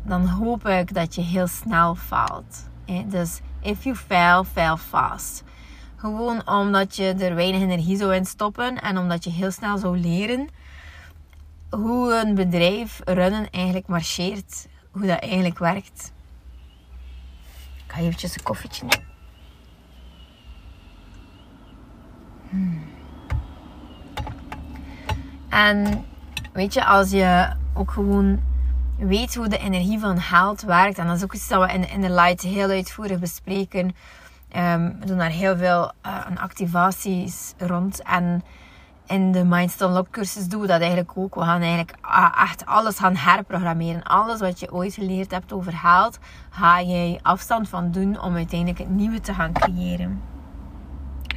dan 0.04 0.26
hoop 0.26 0.66
ik 0.66 0.94
dat 0.94 1.14
je 1.14 1.22
heel 1.22 1.46
snel 1.46 1.94
faalt. 1.94 2.68
Dus 3.06 3.40
if 3.60 3.84
you 3.84 3.96
fail, 3.96 4.44
fail 4.44 4.76
fast. 4.76 5.44
Gewoon 6.00 6.48
omdat 6.48 6.96
je 6.96 7.14
er 7.14 7.34
weinig 7.34 7.60
energie 7.60 7.96
zou 7.96 8.14
in 8.14 8.24
stoppen 8.24 8.80
en 8.80 8.98
omdat 8.98 9.24
je 9.24 9.30
heel 9.30 9.50
snel 9.50 9.78
zou 9.78 9.98
leren 9.98 10.48
hoe 11.70 12.14
een 12.14 12.34
bedrijf 12.34 13.00
runnen 13.04 13.50
eigenlijk 13.50 13.86
marcheert, 13.86 14.68
hoe 14.90 15.06
dat 15.06 15.18
eigenlijk 15.18 15.58
werkt. 15.58 16.12
Ik 17.86 17.92
ga 17.92 18.00
eventjes 18.00 18.34
een 18.34 18.42
koffietje 18.42 18.86
nemen. 18.86 19.08
Hmm. 22.48 22.82
En 25.48 26.04
weet 26.52 26.74
je, 26.74 26.84
als 26.84 27.10
je 27.10 27.52
ook 27.74 27.90
gewoon 27.90 28.42
weet 28.98 29.34
hoe 29.34 29.48
de 29.48 29.58
energie 29.58 29.98
van 29.98 30.16
haalt 30.16 30.62
werkt, 30.62 30.98
en 30.98 31.06
dat 31.06 31.16
is 31.16 31.22
ook 31.22 31.34
iets 31.34 31.48
dat 31.48 31.66
we 31.66 31.72
in, 31.72 31.88
in 31.88 32.00
de 32.00 32.10
light 32.10 32.42
heel 32.42 32.68
uitvoerig 32.68 33.18
bespreken. 33.18 33.94
We 34.52 35.06
doen 35.06 35.18
daar 35.18 35.30
heel 35.30 35.56
veel 35.56 35.92
uh, 36.06 36.36
activaties 36.36 37.54
rond. 37.58 38.02
En 38.02 38.42
in 39.06 39.32
de 39.32 39.44
Mindstone 39.44 39.92
Lock 39.92 40.10
cursus 40.10 40.48
doen 40.48 40.60
we 40.60 40.66
dat 40.66 40.80
eigenlijk 40.80 41.12
ook. 41.14 41.34
We 41.34 41.40
gaan 41.40 41.60
eigenlijk 41.60 41.96
echt 42.40 42.66
alles 42.66 42.98
gaan 42.98 43.16
herprogrammeren. 43.16 44.02
Alles 44.02 44.40
wat 44.40 44.60
je 44.60 44.72
ooit 44.72 44.94
geleerd 44.94 45.30
hebt 45.30 45.52
over 45.52 45.74
haalt, 45.74 46.18
ga 46.50 46.78
je 46.78 47.18
afstand 47.22 47.68
van 47.68 47.90
doen 47.90 48.20
om 48.20 48.36
uiteindelijk 48.36 48.78
het 48.78 48.90
nieuwe 48.90 49.20
te 49.20 49.34
gaan 49.34 49.52
creëren 49.52 50.30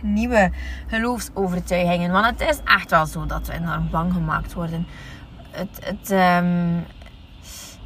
nieuwe 0.04 0.52
geloofsovertuigingen. 0.88 2.12
Want 2.12 2.26
het 2.26 2.50
is 2.50 2.60
echt 2.66 2.90
wel 2.90 3.06
zo 3.06 3.26
dat 3.26 3.48
we 3.48 3.54
enorm 3.54 3.90
bang 3.90 4.14
gemaakt 4.14 4.54
worden. 4.54 4.88
Het, 5.52 5.80
het, 5.84 6.12
um, 6.12 6.86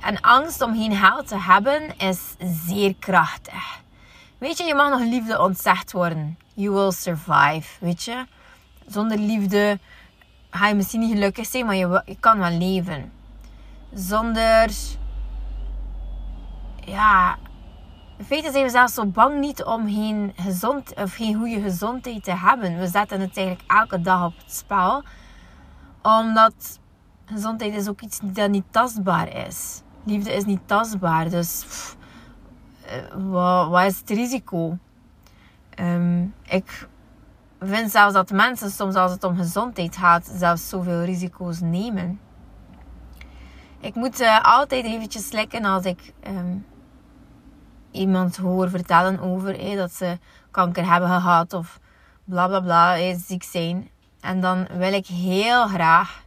en 0.01 0.21
angst 0.21 0.61
om 0.61 0.73
geen 0.73 0.95
geld 0.95 1.27
te 1.27 1.39
hebben 1.39 1.97
is 1.97 2.35
zeer 2.65 2.95
krachtig. 2.99 3.85
Weet 4.37 4.57
je, 4.57 4.63
je 4.63 4.75
mag 4.75 4.89
nog 4.89 4.99
liefde 4.99 5.41
ontzegd 5.41 5.91
worden. 5.91 6.37
You 6.53 6.71
will 6.71 6.91
survive, 6.91 7.67
weet 7.79 8.03
je. 8.03 8.25
Zonder 8.87 9.17
liefde 9.17 9.79
ga 10.49 10.67
je 10.67 10.75
misschien 10.75 10.99
niet 10.99 11.11
gelukkig 11.11 11.45
zijn, 11.45 11.65
maar 11.65 11.75
je, 11.75 12.17
kan 12.19 12.39
wel 12.39 12.57
leven. 12.57 13.11
Zonder... 13.93 14.69
Ja, 16.85 17.37
in 18.17 18.25
feite 18.25 18.51
zijn 18.51 18.63
we 18.63 18.69
zelfs 18.69 18.93
zo 18.93 19.05
bang 19.05 19.39
niet 19.39 19.63
om 19.63 19.87
geen, 19.87 20.33
gezond, 20.35 20.93
of 20.95 21.15
geen 21.15 21.35
goede 21.35 21.61
gezondheid 21.61 22.23
te 22.23 22.35
hebben. 22.35 22.79
We 22.79 22.87
zetten 22.87 23.21
het 23.21 23.37
eigenlijk 23.37 23.71
elke 23.71 24.01
dag 24.01 24.25
op 24.25 24.37
het 24.37 24.53
spel. 24.53 25.03
Omdat 26.01 26.79
gezondheid 27.25 27.75
is 27.75 27.87
ook 27.87 28.01
iets 28.01 28.19
dat 28.23 28.49
niet 28.49 28.65
tastbaar 28.71 29.47
is. 29.47 29.81
Liefde 30.03 30.33
is 30.33 30.45
niet 30.45 30.61
tastbaar. 30.65 31.29
Dus 31.29 31.65
wat, 33.17 33.69
wat, 33.69 33.85
is 33.85 33.99
het 33.99 34.09
risico? 34.09 34.77
Ehm, 35.69 36.23
ik 36.43 36.87
vind 37.59 37.91
zelfs 37.91 38.13
dat 38.13 38.31
mensen 38.31 38.71
soms 38.71 38.95
als 38.95 39.11
het 39.11 39.23
om 39.23 39.37
gezondheid 39.37 39.97
gaat, 39.97 40.31
zelfs 40.33 40.69
zoveel 40.69 41.03
risico's 41.03 41.59
nemen. 41.59 42.19
Ik 43.79 43.95
moet 43.95 44.21
uh, 44.21 44.43
altijd 44.43 44.85
eventjes 44.85 45.27
slikken 45.27 45.65
als 45.65 45.85
ik 45.85 46.13
um, 46.27 46.65
iemand 47.91 48.37
hoor 48.37 48.69
vertellen 48.69 49.19
over 49.19 49.75
dat 49.75 49.91
ze 49.91 50.17
kanker 50.51 50.91
hebben 50.91 51.09
gehad 51.09 51.53
of 51.53 51.79
bla 52.23 52.47
bla 52.47 52.59
bla, 52.59 53.17
ziek 53.17 53.43
zijn. 53.43 53.89
En 54.21 54.41
dan 54.41 54.67
wil 54.77 54.93
ik 54.93 55.05
heel 55.05 55.67
graag, 55.67 56.23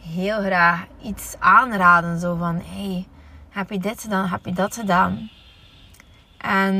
heel 0.00 0.38
graag 0.38 0.86
iets 1.02 1.36
aanraden. 1.38 2.18
Zo 2.18 2.36
van, 2.36 2.62
hey, 2.64 3.06
heb 3.56 3.70
je 3.70 3.78
dit 3.78 4.00
gedaan? 4.00 4.26
Heb 4.26 4.44
je 4.44 4.52
dat 4.52 4.74
gedaan? 4.74 5.30
En 6.38 6.74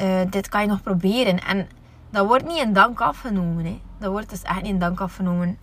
uh, 0.00 0.20
dit 0.30 0.48
kan 0.48 0.60
je 0.60 0.66
nog 0.66 0.82
proberen. 0.82 1.44
En 1.44 1.68
dat 2.10 2.26
wordt 2.26 2.46
niet 2.46 2.62
in 2.62 2.72
dank 2.72 3.00
afgenomen. 3.00 3.64
Hè. 3.64 3.80
Dat 3.98 4.10
wordt 4.10 4.30
dus 4.30 4.42
echt 4.42 4.62
niet 4.62 4.72
in 4.72 4.78
dank 4.78 5.00
afgenomen. 5.00 5.58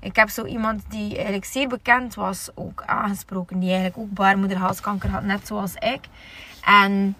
Ik 0.00 0.16
heb 0.16 0.28
zo 0.28 0.44
iemand 0.44 0.82
die 0.88 1.14
eigenlijk 1.14 1.44
zeer 1.44 1.68
bekend 1.68 2.14
was, 2.14 2.48
ook 2.54 2.82
aangesproken, 2.86 3.58
die 3.58 3.68
eigenlijk 3.70 3.98
ook 3.98 4.12
baarmoederhalskanker 4.14 5.10
had, 5.10 5.22
net 5.22 5.46
zoals 5.46 5.74
ik. 5.74 6.00
En 6.64 7.16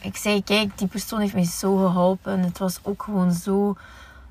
ik 0.00 0.16
zei, 0.16 0.44
kijk, 0.44 0.78
die 0.78 0.88
persoon 0.88 1.20
heeft 1.20 1.34
mij 1.34 1.44
zo 1.44 1.76
geholpen. 1.76 2.40
Het 2.40 2.58
was 2.58 2.80
ook 2.82 3.02
gewoon 3.02 3.32
zo 3.32 3.76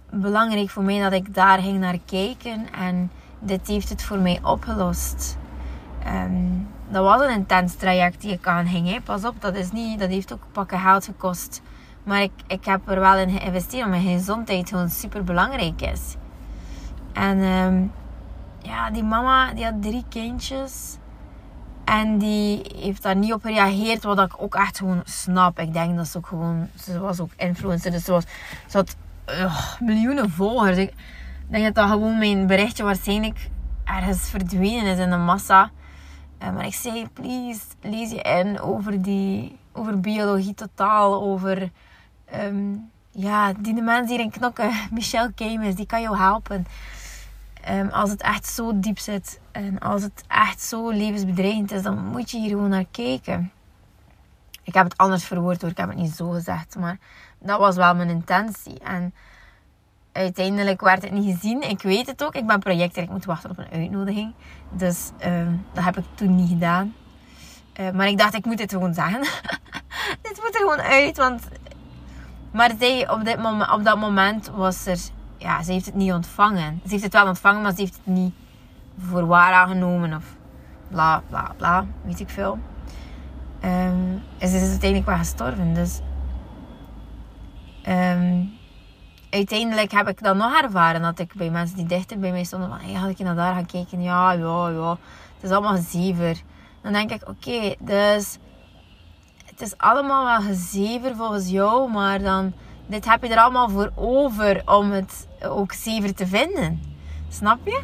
belangrijk 0.09 0.69
voor 0.69 0.83
mij 0.83 0.99
dat 0.99 1.13
ik 1.13 1.33
daar 1.33 1.59
ging 1.59 1.79
naar 1.79 1.99
kijken. 2.05 2.73
En 2.73 3.11
dit 3.39 3.67
heeft 3.67 3.89
het 3.89 4.03
voor 4.03 4.19
mij 4.19 4.39
opgelost. 4.43 5.37
Um, 6.07 6.67
dat 6.89 7.03
was 7.03 7.21
een 7.21 7.33
intens 7.33 7.75
traject 7.75 8.21
die 8.21 8.31
ik 8.31 8.47
aanging. 8.47 8.87
Hè. 8.87 9.01
Pas 9.01 9.25
op, 9.25 9.35
dat, 9.39 9.55
is 9.55 9.71
niet, 9.71 9.99
dat 9.99 10.09
heeft 10.09 10.33
ook 10.33 10.43
pakken 10.51 10.79
geld 10.79 11.05
gekost. 11.05 11.61
Maar 12.03 12.21
ik, 12.21 12.31
ik 12.47 12.65
heb 12.65 12.89
er 12.89 12.99
wel 12.99 13.17
in 13.17 13.29
geïnvesteerd 13.29 13.85
omdat 13.85 14.01
mijn 14.01 14.17
gezondheid 14.17 14.69
gewoon 14.69 14.89
super 14.89 15.23
belangrijk 15.23 15.81
is. 15.81 16.15
En 17.13 17.39
um, 17.39 17.91
ja, 18.61 18.91
die 18.91 19.03
mama 19.03 19.53
die 19.53 19.63
had 19.63 19.81
drie 19.81 20.03
kindjes. 20.09 20.97
En 21.85 22.17
die 22.17 22.61
heeft 22.75 23.03
daar 23.03 23.15
niet 23.15 23.33
op 23.33 23.41
gereageerd, 23.41 24.03
wat 24.03 24.19
ik 24.19 24.41
ook 24.41 24.55
echt 24.55 24.77
gewoon 24.77 25.01
snap. 25.03 25.59
Ik 25.59 25.73
denk 25.73 25.95
dat 25.95 26.07
ze 26.07 26.17
ook 26.17 26.27
gewoon, 26.27 26.67
ze 26.79 26.99
was 26.99 27.19
ook 27.19 27.31
influencer, 27.35 27.91
dus 27.91 28.03
ze, 28.03 28.11
was, 28.11 28.23
ze 28.67 28.77
had 28.77 28.95
uh, 29.29 29.75
miljoenen 29.79 30.29
volgers. 30.29 30.77
Ik 30.77 30.93
denk 31.47 31.63
dat 31.63 31.75
dat 31.75 31.89
gewoon 31.89 32.17
mijn 32.17 32.47
berichtje 32.47 32.83
waarschijnlijk 32.83 33.49
ergens 33.83 34.29
verdwenen 34.29 34.85
is 34.85 34.97
in 34.97 35.09
de 35.09 35.17
massa. 35.17 35.71
Uh, 36.41 36.53
maar 36.53 36.65
ik 36.65 36.73
zei, 36.73 37.07
please, 37.13 37.61
lees 37.81 38.11
je 38.11 38.21
in 38.21 38.59
over, 38.59 39.01
die, 39.01 39.57
over 39.71 39.99
biologie 39.99 40.53
totaal, 40.53 41.21
over 41.21 41.71
um, 42.41 42.91
ja, 43.11 43.53
die 43.53 43.73
de 43.73 43.81
mensen 43.81 44.15
hier 44.15 44.25
in 44.25 44.31
knokken, 44.31 44.71
Michelle 44.91 45.31
Kemes, 45.33 45.75
die 45.75 45.85
kan 45.85 46.01
jou 46.01 46.17
helpen. 46.17 46.65
Ehm, 47.63 47.87
als 47.87 48.09
het 48.09 48.21
echt 48.21 48.47
zo 48.47 48.79
diep 48.79 48.99
zit 48.99 49.39
en 49.51 49.79
als 49.79 50.01
het 50.01 50.23
echt 50.27 50.61
zo 50.61 50.89
levensbedreigend 50.89 51.71
is, 51.71 51.81
dan 51.81 52.05
moet 52.05 52.31
je 52.31 52.37
hier 52.37 52.49
gewoon 52.49 52.69
naar 52.69 52.85
kijken. 52.91 53.51
Ik 54.63 54.73
heb 54.73 54.83
het 54.83 54.97
anders 54.97 55.25
verwoord 55.25 55.61
hoor, 55.61 55.69
ik 55.71 55.77
heb 55.77 55.89
het 55.89 55.97
niet 55.97 56.15
zo 56.15 56.29
gezegd, 56.29 56.75
maar 56.75 56.97
dat 57.39 57.59
was 57.59 57.75
wel 57.75 57.95
mijn 57.95 58.09
intentie. 58.09 58.79
En 58.79 59.13
uiteindelijk 60.15 60.81
werd 60.81 61.01
het 61.01 61.11
niet 61.11 61.35
gezien. 61.35 61.61
Ik 61.61 61.81
weet 61.81 62.07
het 62.07 62.23
ook. 62.23 62.35
Ik 62.35 62.47
ben 62.47 62.59
projector. 62.59 63.03
Ik 63.03 63.09
moet 63.09 63.25
wachten 63.25 63.49
op 63.49 63.57
een 63.57 63.71
uitnodiging. 63.71 64.33
Dus 64.71 65.11
uh, 65.25 65.47
dat 65.73 65.83
heb 65.83 65.97
ik 65.97 66.03
toen 66.15 66.35
niet 66.35 66.49
gedaan. 66.49 66.93
Uh, 67.79 67.91
maar 67.91 68.07
ik 68.07 68.17
dacht, 68.17 68.33
ik 68.33 68.45
moet 68.45 68.59
het 68.59 68.71
gewoon 68.71 68.93
zeggen. 68.93 69.21
dit 70.21 70.39
moet 70.41 70.55
er 70.55 70.59
gewoon 70.59 70.81
uit. 70.81 71.17
Want... 71.17 71.47
Maar 72.51 72.71
zij, 72.79 73.09
op, 73.09 73.25
dit 73.25 73.37
moment, 73.37 73.71
op 73.71 73.83
dat 73.83 73.97
moment 73.97 74.47
was 74.47 74.85
er... 74.85 74.99
Ja, 75.37 75.63
ze 75.63 75.71
heeft 75.71 75.85
het 75.85 75.95
niet 75.95 76.11
ontvangen. 76.11 76.81
Ze 76.83 76.89
heeft 76.89 77.03
het 77.03 77.13
wel 77.13 77.27
ontvangen, 77.27 77.61
maar 77.61 77.73
ze 77.73 77.81
heeft 77.81 77.95
het 78.03 78.15
niet 78.15 78.33
voor 78.97 79.25
waar 79.25 79.53
aangenomen. 79.53 80.13
Of 80.13 80.25
bla, 80.87 81.21
bla, 81.29 81.51
bla. 81.57 81.85
Weet 82.03 82.19
ik 82.19 82.29
veel. 82.29 82.59
Um, 83.63 84.21
en 84.37 84.47
ze 84.47 84.55
is 84.55 84.69
uiteindelijk 84.69 85.05
wel 85.05 85.17
gestorven. 85.17 85.73
Dus... 85.73 85.99
Um, 87.87 88.53
uiteindelijk 89.35 89.91
heb 89.91 90.07
ik 90.07 90.23
dan 90.23 90.37
nog 90.37 90.61
ervaren 90.61 91.01
dat 91.01 91.19
ik 91.19 91.33
bij 91.33 91.49
mensen 91.49 91.77
die 91.77 91.85
dichter 91.85 92.19
bij 92.19 92.31
mij 92.31 92.43
stonden 92.43 92.69
van, 92.69 92.79
hey, 92.79 92.93
had 92.93 93.09
ik 93.09 93.19
naar 93.19 93.35
daar 93.35 93.53
gaan 93.53 93.65
kijken? 93.65 94.01
Ja, 94.01 94.31
ja, 94.31 94.69
ja. 94.69 94.97
Het 95.35 95.43
is 95.43 95.49
allemaal 95.49 95.75
gezever. 95.75 96.41
Dan 96.81 96.93
denk 96.93 97.11
ik, 97.11 97.29
oké, 97.29 97.75
dus 97.79 98.37
het 99.45 99.61
is 99.61 99.77
allemaal 99.77 100.25
wel 100.25 100.53
gezever 100.53 101.15
volgens 101.15 101.49
jou, 101.49 101.91
maar 101.91 102.21
dan, 102.21 102.53
dit 102.87 103.05
heb 103.05 103.23
je 103.23 103.29
er 103.29 103.41
allemaal 103.41 103.69
voor 103.69 103.91
over 103.95 104.61
om 104.65 104.91
het 104.91 105.27
ook 105.43 105.73
zever 105.73 106.13
te 106.13 106.27
vinden. 106.27 106.81
Snap 107.29 107.59
je? 107.65 107.81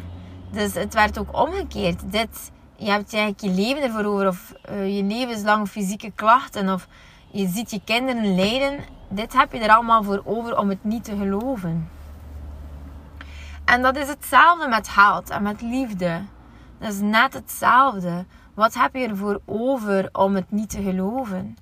Dus 0.50 0.74
het 0.74 0.94
werd 0.94 1.18
ook 1.18 1.36
omgekeerd. 1.36 2.12
Dit, 2.12 2.50
je 2.76 2.90
hebt 2.90 3.14
eigenlijk 3.14 3.40
je 3.40 3.62
leven 3.62 3.82
ervoor 3.82 4.04
over, 4.04 4.28
of 4.28 4.52
uh, 4.70 4.96
je 4.96 5.02
levenslang 5.02 5.68
fysieke 5.68 6.12
klachten, 6.14 6.72
of 6.72 6.88
je 7.30 7.48
ziet 7.48 7.70
je 7.70 7.80
kinderen 7.84 8.34
lijden 8.34 8.78
dit 9.14 9.32
heb 9.32 9.52
je 9.52 9.58
er 9.58 9.74
allemaal 9.74 10.02
voor 10.02 10.22
over 10.24 10.58
om 10.58 10.68
het 10.68 10.84
niet 10.84 11.04
te 11.04 11.16
geloven. 11.16 11.88
En 13.64 13.82
dat 13.82 13.96
is 13.96 14.08
hetzelfde 14.08 14.68
met 14.68 14.88
geld 14.88 15.30
en 15.30 15.42
met 15.42 15.60
liefde. 15.60 16.22
Dat 16.78 16.92
is 16.92 17.00
net 17.00 17.34
hetzelfde. 17.34 18.24
Wat 18.54 18.74
heb 18.74 18.94
je 18.94 19.08
ervoor 19.08 19.40
over 19.44 20.08
om 20.12 20.34
het 20.34 20.50
niet 20.50 20.70
te 20.70 20.82
geloven? 20.82 21.56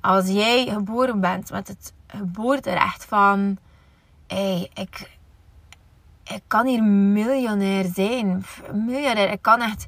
Als 0.00 0.28
jij 0.28 0.66
geboren 0.66 1.20
bent 1.20 1.50
met 1.50 1.68
het 1.68 1.92
geboorterecht 2.06 3.04
van... 3.04 3.58
Hey, 4.26 4.70
ik, 4.74 5.18
ik 6.24 6.42
kan 6.46 6.66
hier 6.66 6.82
miljonair 6.84 7.84
zijn. 7.94 8.44
Miljonair. 8.72 9.30
Ik 9.30 9.42
kan 9.42 9.60
echt... 9.60 9.86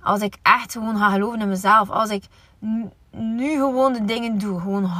Als 0.00 0.20
ik 0.20 0.36
echt 0.42 0.72
gewoon 0.72 0.96
ga 0.96 1.10
geloven 1.10 1.40
in 1.40 1.48
mezelf. 1.48 1.90
Als 1.90 2.10
ik 2.10 2.24
nu 3.10 3.50
gewoon 3.54 3.92
de 3.92 4.04
dingen 4.04 4.38
doe. 4.38 4.60
Gewoon 4.60 4.90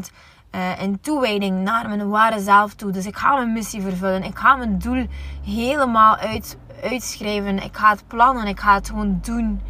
100% 0.00 0.12
uh, 0.50 0.82
in 0.82 1.00
toewijding 1.00 1.62
naar 1.62 1.88
mijn 1.88 2.08
ware 2.08 2.40
zelf 2.40 2.74
toe. 2.74 2.90
Dus 2.90 3.06
ik 3.06 3.16
ga 3.16 3.34
mijn 3.34 3.52
missie 3.52 3.82
vervullen. 3.82 4.22
Ik 4.22 4.38
ga 4.38 4.56
mijn 4.56 4.78
doel 4.78 5.06
helemaal 5.44 6.16
uit, 6.16 6.58
uitschrijven. 6.82 7.62
Ik 7.62 7.76
ga 7.76 7.90
het 7.90 8.04
plannen. 8.06 8.46
Ik 8.46 8.60
ga 8.60 8.74
het 8.74 8.88
gewoon 8.88 9.18
doen. 9.22 9.60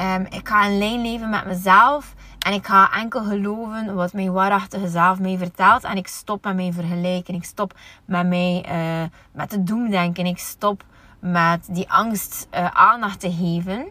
Um, 0.00 0.26
ik 0.30 0.48
ga 0.48 0.66
in 0.66 0.78
lijn 0.78 1.02
leven 1.02 1.30
met 1.30 1.46
mezelf. 1.46 2.14
En 2.38 2.52
ik 2.52 2.66
ga 2.66 2.92
enkel 2.92 3.24
geloven 3.24 3.94
wat 3.94 4.12
mijn 4.12 4.32
waarachtige 4.32 4.88
zelf 4.88 5.18
mij 5.18 5.38
vertelt. 5.38 5.84
En 5.84 5.96
ik 5.96 6.06
stop 6.06 6.44
met 6.44 6.54
mij 6.54 6.72
vergelijken. 6.72 7.34
Ik 7.34 7.44
stop 7.44 7.74
met 8.04 8.26
mij 8.26 8.64
uh, 8.68 9.08
met 9.32 9.52
het 9.52 9.66
doemdenken. 9.66 10.26
Ik 10.26 10.38
stop 10.38 10.84
met 11.20 11.68
die 11.70 11.90
angst 11.90 12.48
uh, 12.54 12.66
aandacht 12.66 13.20
te 13.20 13.32
geven. 13.32 13.86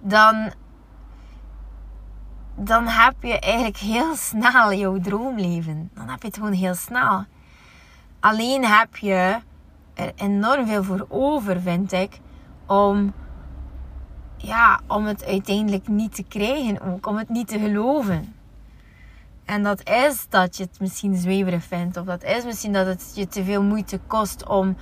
Dan 0.00 0.52
dan 2.56 2.86
heb 2.86 3.14
je 3.20 3.38
eigenlijk 3.38 3.76
heel 3.76 4.16
snel 4.16 4.72
jouw 4.72 4.98
droomleven. 4.98 5.90
Dan 5.94 6.08
heb 6.08 6.20
je 6.20 6.26
het 6.26 6.36
gewoon 6.36 6.52
heel 6.52 6.74
snel. 6.74 7.24
Alleen 8.20 8.64
heb 8.64 8.96
je 8.96 9.36
er 9.94 10.12
enorm 10.14 10.66
veel 10.66 10.84
voor 10.84 11.06
over, 11.08 11.60
vind 11.60 11.92
ik, 11.92 12.20
om, 12.66 13.12
ja, 14.36 14.80
om 14.86 15.04
het 15.04 15.24
uiteindelijk 15.24 15.88
niet 15.88 16.14
te 16.14 16.22
krijgen, 16.22 16.80
ook 16.80 17.06
om 17.06 17.16
het 17.16 17.28
niet 17.28 17.48
te 17.48 17.58
geloven. 17.58 18.34
En 19.44 19.62
dat 19.62 19.88
is 19.88 20.26
dat 20.28 20.56
je 20.56 20.62
het 20.62 20.80
misschien 20.80 21.16
zweverig 21.16 21.64
vindt, 21.64 21.96
of 21.96 22.04
dat 22.04 22.22
is 22.22 22.44
misschien 22.44 22.72
dat 22.72 22.86
het 22.86 23.12
je 23.14 23.26
te 23.26 23.44
veel 23.44 23.62
moeite 23.62 24.00
kost 24.06 24.48
om 24.48 24.76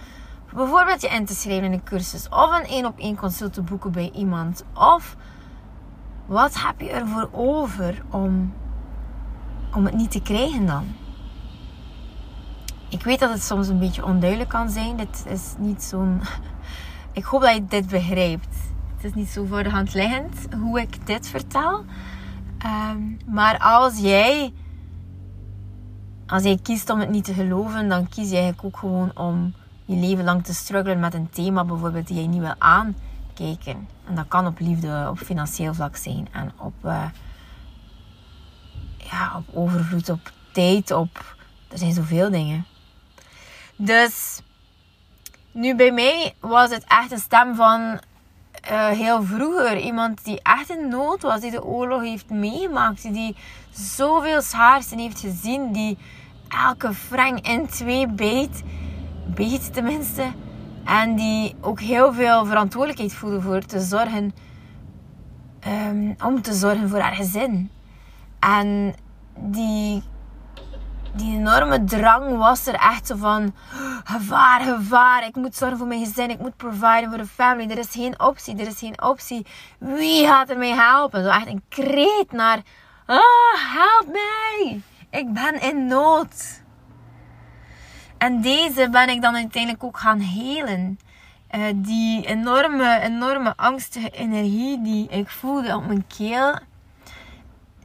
bijvoorbeeld 0.54 1.00
je 1.00 1.08
in 1.08 1.26
te 1.26 1.35
schrijven 1.35 1.64
in 1.64 1.72
een 1.72 1.82
cursus, 1.82 2.28
of 2.28 2.58
een 2.58 2.66
één 2.66 2.87
op 2.87 2.98
één 2.98 3.16
consult 3.16 3.52
te 3.52 3.62
boeken 3.62 3.92
bij 3.92 4.11
iemand, 4.14 4.64
of 4.74 5.16
wat 6.32 6.62
heb 6.62 6.80
je 6.80 6.90
ervoor 6.90 7.28
over 7.32 8.02
om, 8.10 8.52
om 9.74 9.84
het 9.84 9.94
niet 9.94 10.10
te 10.10 10.22
krijgen 10.22 10.66
dan? 10.66 10.84
Ik 12.88 13.02
weet 13.02 13.18
dat 13.18 13.30
het 13.30 13.42
soms 13.42 13.68
een 13.68 13.78
beetje 13.78 14.04
onduidelijk 14.04 14.50
kan 14.50 14.70
zijn. 14.70 14.96
Dit 14.96 15.24
is 15.28 15.54
niet 15.58 15.82
zo'n. 15.82 16.20
Ik 17.12 17.24
hoop 17.24 17.40
dat 17.40 17.54
je 17.54 17.64
dit 17.64 17.88
begrijpt. 17.88 18.56
Het 18.96 19.04
is 19.04 19.14
niet 19.14 19.28
zo 19.28 19.44
voor 19.44 19.62
de 19.62 19.70
hand 19.70 19.94
liggend 19.94 20.46
hoe 20.60 20.80
ik 20.80 21.06
dit 21.06 21.28
vertel. 21.28 21.84
Ehm, 22.58 22.98
maar 23.26 23.58
als 23.58 23.98
jij, 23.98 24.52
als 26.26 26.42
jij 26.42 26.58
kiest 26.62 26.90
om 26.90 27.00
het 27.00 27.10
niet 27.10 27.24
te 27.24 27.34
geloven, 27.34 27.88
dan 27.88 28.08
kies 28.08 28.30
je 28.30 28.36
eigenlijk 28.36 28.64
ook 28.64 28.76
gewoon 28.76 29.10
om 29.14 29.54
je 29.84 29.96
leven 29.96 30.24
lang 30.24 30.44
te 30.44 30.54
struggelen 30.54 31.00
met 31.00 31.14
een 31.14 31.30
thema 31.30 31.64
bijvoorbeeld 31.64 32.06
die 32.06 32.16
jij 32.16 32.26
niet 32.26 32.40
wil 32.40 32.54
aan 32.58 32.94
En 33.38 34.14
dat 34.14 34.28
kan 34.28 34.46
op 34.46 34.58
liefde, 34.58 35.06
op 35.10 35.18
financieel 35.18 35.74
vlak 35.74 35.96
zijn 35.96 36.28
en 36.32 36.52
op, 36.58 36.74
uh, 36.84 37.04
ja, 38.96 39.32
op 39.36 39.56
overvloed, 39.56 40.08
op 40.08 40.32
tijd, 40.52 40.90
op. 40.90 41.34
Er 41.68 41.78
zijn 41.78 41.92
zoveel 41.92 42.30
dingen. 42.30 42.66
Dus 43.76 44.40
nu 45.52 45.76
bij 45.76 45.92
mij 45.92 46.34
was 46.40 46.70
het 46.70 46.84
echt 46.88 47.12
een 47.12 47.18
stem 47.18 47.54
van 47.54 48.00
uh, 48.70 48.88
heel 48.88 49.22
vroeger. 49.22 49.78
Iemand 49.78 50.24
die 50.24 50.40
echt 50.42 50.70
in 50.70 50.88
nood 50.88 51.22
was, 51.22 51.40
die 51.40 51.50
de 51.50 51.64
oorlog 51.64 52.02
heeft 52.02 52.30
meegemaakt, 52.30 53.02
die 53.02 53.36
zoveel 53.70 54.42
schaarste 54.42 55.00
heeft 55.00 55.20
gezien, 55.20 55.72
die 55.72 55.98
elke 56.48 56.94
frank 56.94 57.46
in 57.46 57.66
twee 57.66 58.06
beet, 58.06 58.62
beet 59.26 59.72
tenminste. 59.72 60.32
En 60.84 61.14
die 61.14 61.56
ook 61.60 61.80
heel 61.80 62.12
veel 62.12 62.44
verantwoordelijkheid 62.44 63.14
voelde 63.14 63.40
voor 63.40 63.60
te 63.60 63.80
zorgen. 63.80 64.34
Um, 65.68 66.14
om 66.24 66.42
te 66.42 66.52
zorgen 66.52 66.88
voor 66.88 66.98
haar 66.98 67.14
gezin. 67.14 67.70
En 68.40 68.94
die, 69.38 70.02
die 71.12 71.36
enorme 71.36 71.84
drang 71.84 72.36
was 72.36 72.66
er 72.66 72.74
echt 72.74 73.06
zo 73.06 73.16
van... 73.16 73.54
Gevaar, 74.04 74.60
gevaar. 74.60 75.26
Ik 75.26 75.36
moet 75.36 75.56
zorgen 75.56 75.78
voor 75.78 75.86
mijn 75.86 76.04
gezin. 76.04 76.30
Ik 76.30 76.38
moet 76.38 76.56
providen 76.56 77.08
voor 77.08 77.18
de 77.18 77.26
family. 77.26 77.70
Er 77.70 77.78
is 77.78 77.90
geen 77.90 78.20
optie. 78.20 78.56
Er 78.56 78.66
is 78.66 78.78
geen 78.78 79.02
optie. 79.02 79.46
Wie 79.78 80.26
gaat 80.26 80.50
er 80.50 80.58
mij 80.58 80.74
helpen? 80.74 81.22
Zo 81.22 81.28
echt 81.28 81.46
een 81.46 81.62
kreet 81.68 82.32
naar... 82.32 82.60
Ah, 83.06 83.18
help 83.74 84.06
mij. 84.12 84.80
Ik 85.10 85.32
ben 85.32 85.60
in 85.60 85.86
nood. 85.86 86.62
En 88.22 88.40
deze 88.40 88.88
ben 88.90 89.08
ik 89.08 89.22
dan 89.22 89.35
uiteindelijk 89.35 89.85
ook 89.85 89.98
gaan 89.98 90.18
helen. 90.18 90.98
Uh, 91.50 91.62
die 91.74 92.26
enorme, 92.26 93.00
enorme 93.00 93.52
angstige 93.56 94.11
energie 94.11 94.82
die 94.82 95.08
ik 95.08 95.28
voelde 95.28 95.76
op 95.76 95.87
mijn 95.87 96.06
keel, 96.06 96.58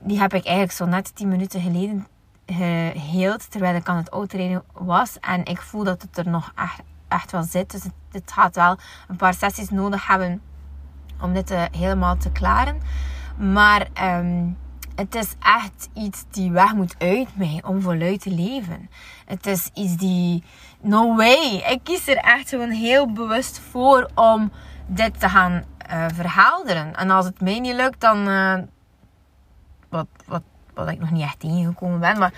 die 0.01 0.19
heb 0.19 0.33
ik 0.33 0.43
eigenlijk 0.43 0.77
zo 0.77 0.85
net 0.85 1.15
10 1.15 1.27
minuten 1.27 1.61
geleden 1.61 2.07
geheeld, 2.45 3.51
terwijl 3.51 3.75
ik 3.75 3.87
aan 3.87 3.97
het 3.97 4.09
autorijden 4.09 4.63
was. 4.73 5.19
En 5.19 5.45
ik 5.45 5.61
voel 5.61 5.83
dat 5.83 6.01
het 6.01 6.17
er 6.17 6.29
nog 6.29 6.53
echt, 7.07 7.31
wel 7.31 7.43
zit. 7.43 7.71
Dus 7.71 7.83
het, 7.83 7.93
het 8.11 8.31
gaat 8.31 8.55
wel 8.55 8.77
een 9.07 9.15
paar 9.15 9.33
sessies 9.33 9.69
nodig 9.69 10.07
hebben 10.07 10.41
om 11.21 11.33
dit 11.33 11.51
uh, 11.51 11.63
helemaal 11.71 12.17
te 12.17 12.31
klaren. 12.31 12.81
Maar 13.37 13.87
um, 14.19 14.57
het 14.97 15.15
is 15.15 15.33
echt 15.39 15.89
iets 15.93 16.23
die 16.31 16.51
weg 16.51 16.73
moet 16.73 16.95
uit 16.97 17.37
mij 17.37 17.61
om 17.65 17.81
voluit 17.81 18.21
te 18.21 18.29
leven. 18.29 18.89
Het 19.25 19.45
is 19.45 19.69
iets 19.73 19.95
die. 19.97 20.43
No 20.81 21.15
way. 21.15 21.63
Ik 21.67 21.79
kies 21.83 22.07
er 22.07 22.17
echt 22.17 22.49
gewoon 22.49 22.69
heel 22.69 23.11
bewust 23.11 23.61
voor 23.71 24.09
om 24.15 24.51
dit 24.85 25.19
te 25.19 25.29
gaan 25.29 25.63
uh, 25.91 26.05
verhelderen. 26.13 26.95
En 26.95 27.09
als 27.09 27.25
het 27.25 27.41
mij 27.41 27.59
niet 27.59 27.75
lukt, 27.75 28.01
dan. 28.01 28.29
Uh, 28.29 28.57
wat, 29.89 30.07
wat, 30.25 30.41
wat 30.73 30.89
ik 30.89 30.99
nog 30.99 31.11
niet 31.11 31.23
echt 31.23 31.39
tegengekomen 31.39 31.99
ben. 31.99 32.17
Maar 32.17 32.33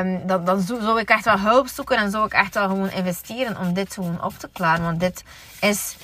um, 0.00 0.26
dan, 0.26 0.44
dan 0.44 0.60
zou 0.60 1.00
ik 1.00 1.08
echt 1.08 1.24
wel 1.24 1.38
hulp 1.38 1.68
zoeken 1.68 1.96
en 1.96 2.10
zou 2.10 2.26
ik 2.26 2.32
echt 2.32 2.54
wel 2.54 2.68
gewoon 2.68 2.90
investeren 2.90 3.58
om 3.58 3.72
dit 3.72 3.94
gewoon 3.94 4.22
op 4.22 4.38
te 4.38 4.48
klaren. 4.52 4.84
Want 4.84 5.00
dit 5.00 5.24
is. 5.60 5.96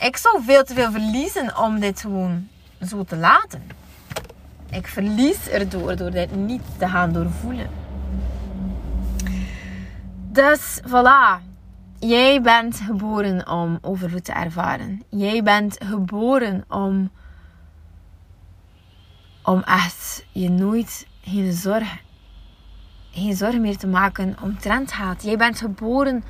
Ik 0.00 0.16
zou 0.16 0.42
veel 0.44 0.64
te 0.64 0.74
veel 0.74 0.90
verliezen 0.90 1.58
om 1.58 1.80
dit 1.80 2.00
gewoon 2.00 2.48
zo 2.80 3.04
te 3.04 3.16
laten. 3.16 3.84
Ik 4.76 4.86
verlies 4.86 5.48
erdoor 5.48 5.96
door 5.96 6.10
dit 6.10 6.34
niet 6.34 6.62
te 6.78 6.88
gaan 6.88 7.12
doorvoelen. 7.12 7.66
Dus 10.32 10.80
voilà. 10.88 11.44
Jij 11.98 12.42
bent 12.42 12.80
geboren 12.80 13.48
om 13.48 13.78
overvloed 13.80 14.24
te 14.24 14.32
ervaren. 14.32 15.02
Jij 15.08 15.42
bent 15.42 15.76
geboren 15.84 16.64
om, 16.68 17.10
om 19.42 19.62
echt 19.62 20.26
je 20.32 20.50
nooit 20.50 21.06
geen 21.20 21.52
zorg, 21.52 22.02
geen 23.10 23.36
zorg 23.36 23.58
meer 23.58 23.76
te 23.76 23.86
maken 23.86 24.36
om 24.42 24.58
trendhaat. 24.58 25.22
Jij 25.22 25.36
bent 25.36 25.58
geboren 25.58 26.24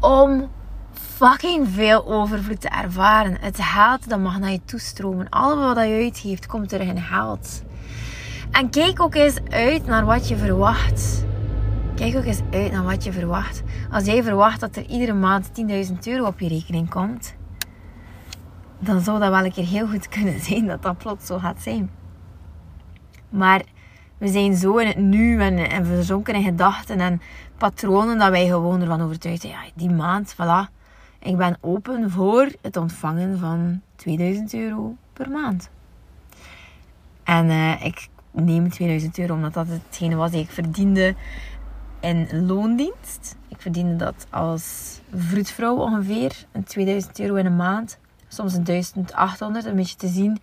om 0.00 0.48
fucking 0.92 1.68
veel 1.68 2.06
overvloed 2.06 2.60
te 2.60 2.68
ervaren. 2.68 3.36
Het 3.40 3.58
geld 3.60 4.08
dat 4.08 4.20
mag 4.20 4.38
naar 4.38 4.50
je 4.50 4.64
toestromen. 4.64 5.28
Alles 5.28 5.74
wat 5.74 5.86
je 5.86 5.94
uitgeeft 5.94 6.46
komt 6.46 6.68
terug 6.68 6.86
in 6.86 7.00
geld. 7.00 7.64
En 8.56 8.70
kijk 8.70 9.00
ook 9.00 9.14
eens 9.14 9.38
uit 9.50 9.86
naar 9.86 10.04
wat 10.04 10.28
je 10.28 10.36
verwacht. 10.36 11.24
Kijk 11.94 12.16
ook 12.16 12.24
eens 12.24 12.40
uit 12.50 12.72
naar 12.72 12.84
wat 12.84 13.04
je 13.04 13.12
verwacht. 13.12 13.62
Als 13.90 14.04
jij 14.04 14.22
verwacht 14.22 14.60
dat 14.60 14.76
er 14.76 14.86
iedere 14.86 15.12
maand 15.12 15.48
10.000 15.88 15.92
euro 16.04 16.26
op 16.26 16.40
je 16.40 16.48
rekening 16.48 16.90
komt, 16.90 17.34
dan 18.78 19.00
zou 19.00 19.20
dat 19.20 19.30
wel 19.30 19.44
een 19.44 19.52
keer 19.52 19.66
heel 19.66 19.88
goed 19.88 20.08
kunnen 20.18 20.40
zijn 20.40 20.66
dat 20.66 20.82
dat 20.82 20.98
plots 20.98 21.26
zo 21.26 21.38
gaat 21.38 21.62
zijn. 21.62 21.90
Maar 23.28 23.62
we 24.18 24.28
zijn 24.28 24.56
zo 24.56 24.76
in 24.76 24.86
het 24.86 24.98
nu 24.98 25.40
en, 25.40 25.58
en 25.58 25.86
verzonken 25.86 26.34
in 26.34 26.42
gedachten 26.42 27.00
en 27.00 27.20
patronen 27.56 28.18
dat 28.18 28.30
wij 28.30 28.46
gewoon 28.46 28.80
ervan 28.80 29.02
overtuigd 29.02 29.40
zijn. 29.40 29.52
Ja, 29.52 29.70
die 29.74 29.90
maand, 29.90 30.34
voilà. 30.34 30.72
Ik 31.20 31.36
ben 31.36 31.58
open 31.60 32.10
voor 32.10 32.50
het 32.62 32.76
ontvangen 32.76 33.38
van 33.38 33.80
2000 33.96 34.54
euro 34.54 34.96
per 35.12 35.30
maand. 35.30 35.70
En 37.24 37.46
uh, 37.46 37.84
ik 37.84 38.08
neem 38.44 38.70
2000 38.70 39.18
euro 39.18 39.34
omdat 39.34 39.54
dat 39.54 39.66
hetgene 39.68 40.14
was 40.14 40.30
die 40.30 40.40
ik 40.40 40.50
verdiende 40.50 41.14
in 42.00 42.46
loondienst. 42.46 43.36
Ik 43.48 43.60
verdiende 43.60 43.96
dat 43.96 44.26
als 44.30 45.00
vroedvrouw 45.14 45.76
ongeveer. 45.76 46.46
Een 46.52 46.64
2000 46.64 47.20
euro 47.20 47.34
in 47.34 47.46
een 47.46 47.56
maand. 47.56 47.98
Soms 48.28 48.54
een 48.54 48.64
1800. 48.64 49.64
Een 49.64 49.76
beetje 49.76 49.96
te 49.96 50.08
zien 50.08 50.40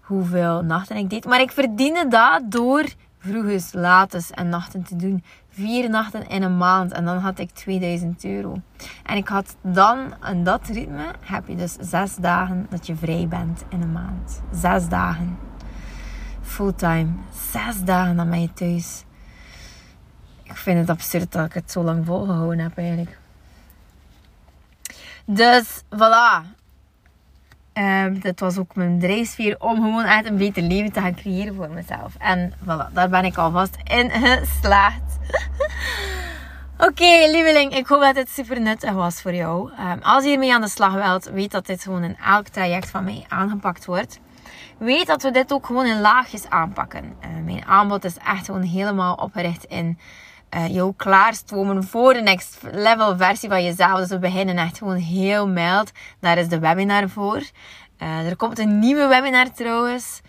hoeveel 0.00 0.62
nachten 0.62 0.96
ik 0.96 1.10
deed. 1.10 1.24
Maar 1.24 1.40
ik 1.40 1.52
verdiende 1.52 2.08
dat 2.08 2.42
door 2.44 2.84
vroeges, 3.18 3.72
lates 3.72 4.30
en 4.30 4.48
nachten 4.48 4.82
te 4.82 4.96
doen. 4.96 5.24
Vier 5.48 5.90
nachten 5.90 6.28
in 6.28 6.42
een 6.42 6.56
maand. 6.56 6.92
En 6.92 7.04
dan 7.04 7.18
had 7.18 7.38
ik 7.38 7.50
2000 7.50 8.24
euro. 8.24 8.60
En 9.04 9.16
ik 9.16 9.28
had 9.28 9.56
dan, 9.62 10.14
in 10.30 10.44
dat 10.44 10.66
ritme, 10.66 11.14
heb 11.20 11.48
je 11.48 11.56
dus 11.56 11.76
zes 11.80 12.16
dagen 12.16 12.66
dat 12.70 12.86
je 12.86 12.96
vrij 12.96 13.28
bent 13.28 13.64
in 13.68 13.82
een 13.82 13.92
maand. 13.92 14.42
Zes 14.52 14.88
dagen. 14.88 15.47
Fulltime. 16.48 17.08
Zes 17.52 17.84
dagen 17.84 18.30
ben 18.30 18.40
je 18.40 18.52
thuis 18.52 19.06
ik 20.48 20.56
vind 20.56 20.78
het 20.78 20.90
absurd 20.90 21.32
dat 21.32 21.46
ik 21.46 21.52
het 21.52 21.70
zo 21.72 21.82
lang 21.82 22.06
volgehouden 22.06 22.58
heb 22.58 22.78
eigenlijk. 22.78 23.18
Dus 25.24 25.82
voilà. 25.94 26.56
Um, 27.74 28.20
dit 28.20 28.40
was 28.40 28.58
ook 28.58 28.74
mijn 28.74 28.98
drijfsfeer 28.98 29.60
om 29.60 29.74
gewoon 29.74 30.04
echt 30.04 30.26
een 30.26 30.36
beter 30.36 30.62
leven 30.62 30.92
te 30.92 31.00
gaan 31.00 31.14
creëren 31.14 31.54
voor 31.54 31.70
mezelf. 31.70 32.14
En 32.18 32.52
voilà, 32.62 32.92
daar 32.92 33.08
ben 33.08 33.24
ik 33.24 33.36
alvast 33.36 33.76
in 33.84 34.10
geslaagd. 34.10 35.18
Oké, 36.88 37.30
lieveling, 37.30 37.74
ik 37.74 37.86
hoop 37.86 38.00
dat 38.00 38.14
dit 38.14 38.28
super 38.28 38.60
nuttig 38.60 38.92
was 38.92 39.22
voor 39.22 39.34
jou. 39.34 39.70
Um, 39.70 40.02
als 40.02 40.22
je 40.22 40.28
hiermee 40.28 40.54
aan 40.54 40.60
de 40.60 40.68
slag 40.68 40.92
wilt, 40.92 41.24
weet 41.24 41.50
dat 41.50 41.66
dit 41.66 41.82
gewoon 41.82 42.02
in 42.02 42.16
elk 42.16 42.48
traject 42.48 42.90
van 42.90 43.04
mij 43.04 43.24
aangepakt 43.28 43.84
wordt. 43.84 44.20
Weet 44.78 45.06
dat 45.06 45.22
we 45.22 45.30
dit 45.30 45.52
ook 45.52 45.66
gewoon 45.66 45.86
in 45.86 46.00
laagjes 46.00 46.48
aanpakken. 46.48 47.04
Uh, 47.04 47.44
mijn 47.44 47.64
aanbod 47.64 48.04
is 48.04 48.16
echt 48.16 48.44
gewoon 48.44 48.62
helemaal 48.62 49.14
opgericht 49.14 49.64
in 49.64 49.98
uh, 50.54 50.68
jou 50.68 50.92
klaarstomen 50.96 51.84
voor 51.84 52.12
de 52.12 52.20
next 52.20 52.58
level 52.72 53.16
versie 53.16 53.48
van 53.48 53.64
jezelf. 53.64 53.98
Dus 53.98 54.08
we 54.08 54.18
beginnen 54.18 54.56
echt 54.56 54.78
gewoon 54.78 54.96
heel 54.96 55.48
mild. 55.48 55.92
Daar 56.20 56.38
is 56.38 56.48
de 56.48 56.58
webinar 56.58 57.08
voor. 57.08 57.42
Uh, 58.02 58.26
er 58.28 58.36
komt 58.36 58.58
een 58.58 58.78
nieuwe 58.78 59.06
webinar 59.06 59.52
trouwens. 59.52 60.20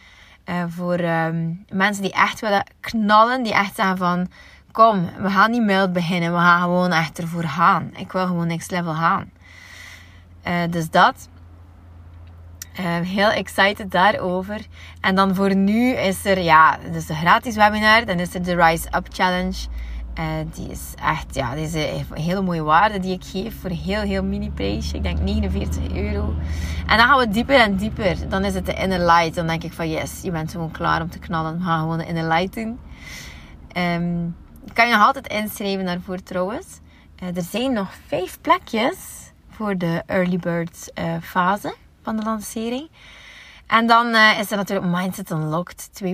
Voor 0.68 1.00
um, 1.00 1.66
mensen 1.72 2.04
die 2.04 2.12
echt 2.12 2.40
willen 2.40 2.64
knallen. 2.80 3.44
Die 3.44 3.54
echt 3.54 3.76
zeggen 3.76 3.98
van... 3.98 4.28
Kom, 4.72 5.10
we 5.18 5.30
gaan 5.30 5.52
niet 5.52 5.62
mild 5.62 5.94
beginnen. 5.94 6.34
We 6.34 6.40
gaan 6.40 6.62
gewoon 6.62 6.92
echt 6.92 7.20
ervoor 7.20 7.44
gaan. 7.44 7.92
Ik 7.96 8.12
wil 8.12 8.26
gewoon 8.26 8.48
next 8.48 8.72
level 8.72 8.94
gaan. 8.94 9.32
dus 10.70 10.90
dat. 10.90 11.30
Heel 12.84 13.30
excited 13.30 13.92
daarover. 13.92 14.60
En 15.02 15.16
dan 15.16 15.36
voor 15.36 15.56
nu 15.56 15.92
is 15.92 16.26
er, 16.26 16.40
ja, 16.40 16.78
dus 16.92 17.06
de 17.06 17.14
gratis 17.14 17.56
webinar. 17.56 18.06
Dan 18.06 18.20
is 18.20 18.34
er 18.34 18.44
de 18.44 18.56
Rise 18.56 18.88
Up 18.96 19.08
Challenge. 19.10 19.58
Uh, 20.20 20.26
die 20.54 20.70
is 20.70 20.94
echt, 21.04 21.36
ja, 21.36 21.56
die 21.56 21.64
is 21.64 21.74
een 21.74 22.06
hele 22.14 22.42
mooie 22.42 22.64
waarde 22.64 23.00
die 23.00 23.14
ik 23.14 23.24
geef 23.24 23.60
voor 23.62 23.70
heel, 23.70 24.02
heel 24.02 24.24
mini 24.24 24.52
prijsje. 24.52 24.96
Ik 24.96 25.04
denk 25.04 25.20
49 25.20 25.96
euro. 25.96 26.34
En 26.88 26.98
dan 26.98 27.08
gaan 27.08 27.18
we 27.18 27.30
dieper 27.30 27.60
en 27.60 27.76
dieper. 27.76 28.30
Dan 28.30 28.46
is 28.46 28.54
het 28.54 28.66
de 28.66 28.74
inner 28.74 29.00
light. 29.00 29.36
Dan 29.36 29.48
denk 29.48 29.64
ik 29.64 29.74
van 29.74 29.90
yes, 29.90 30.22
je 30.22 30.32
bent 30.32 30.52
gewoon 30.52 30.72
klaar 30.72 31.02
om 31.02 31.10
te 31.10 31.20
knallen. 31.20 31.58
We 31.58 31.64
gaan 31.64 31.80
gewoon 31.80 31.98
de 31.98 32.06
inner 32.06 32.28
light 32.28 32.54
doen. 32.54 32.80
Um, 33.78 34.36
kan 34.74 34.88
je 34.88 34.94
nog 34.94 35.06
altijd 35.06 35.28
inschrijven 35.28 35.86
daarvoor 35.86 36.24
trouwens. 36.24 36.80
Uh, 37.24 37.36
er 37.36 37.44
zijn 37.50 37.74
nog 37.74 37.94
vijf 38.08 38.42
plekjes 38.42 38.98
voor 39.50 39.78
de 39.78 40.04
early 40.06 40.38
bird 40.38 40.92
uh, 41.00 41.14
fase 41.22 41.74
de 42.16 42.24
lancering. 42.24 42.90
En 43.68 43.88
dan 43.88 44.08
uh, 44.08 44.40
is 44.40 44.52
er 44.52 44.58
natuurlijk 44.58 44.88
Mindset 44.96 45.30
Unlocked 45.30 45.90
2.0 46.04 46.08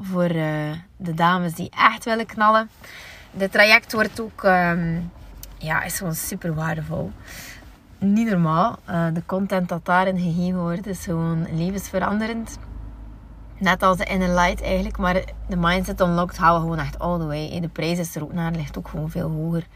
voor 0.00 0.28
de 0.96 1.14
dames 1.14 1.54
die 1.54 1.70
echt 1.70 2.04
willen 2.04 2.26
knallen 2.26 2.70
de 3.36 3.48
traject 3.48 3.92
wordt 3.92 4.20
ook, 4.20 4.42
um, 4.42 5.10
ja, 5.58 5.82
is 5.82 5.98
gewoon 5.98 6.14
super 6.14 6.54
waardevol. 6.54 7.12
Niet 7.98 8.30
normaal. 8.30 8.78
Uh, 8.90 9.06
de 9.12 9.22
content 9.26 9.68
dat 9.68 9.84
daarin 9.84 10.18
gegeven 10.18 10.60
wordt 10.60 10.86
is 10.86 11.04
gewoon 11.04 11.46
levensveranderend. 11.52 12.58
Net 13.58 13.82
als 13.82 13.96
de 13.96 14.04
Inner 14.04 14.34
Light 14.34 14.62
eigenlijk. 14.62 14.98
Maar 14.98 15.14
de 15.48 15.56
Mindset 15.56 16.00
Unlocked 16.00 16.36
houden 16.36 16.62
gewoon 16.62 16.78
echt 16.78 16.98
all 16.98 17.18
the 17.18 17.26
way. 17.26 17.60
De 17.60 17.68
prijs 17.68 17.98
is 17.98 18.16
er 18.16 18.22
ook 18.22 18.32
naar, 18.32 18.52
ligt 18.52 18.78
ook 18.78 18.88
gewoon 18.88 19.10
veel 19.10 19.30
hoger. 19.30 19.66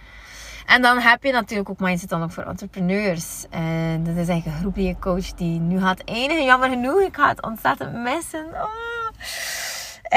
En 0.70 0.83
dan 0.83 0.98
heb 0.98 1.22
je 1.22 1.33
natuurlijk 1.33 1.68
ook 1.68 1.80
Mindset 1.80 2.12
Unlocked 2.12 2.35
voor 2.35 2.44
entrepreneurs. 2.44 3.46
En 3.50 4.04
dat 4.04 4.16
is 4.16 4.28
eigenlijk 4.28 4.46
een 4.46 4.62
groep 4.62 4.74
die 4.74 4.87
je 4.87 4.98
coach 4.98 5.33
die 5.33 5.61
nu 5.61 5.80
gaat 5.80 6.04
eindigen. 6.04 6.44
Jammer 6.44 6.68
genoeg, 6.68 7.00
ik 7.00 7.16
ga 7.16 7.28
het 7.28 7.42
ontzettend 7.42 7.92
missen. 7.92 8.46
Oh. 8.46 8.68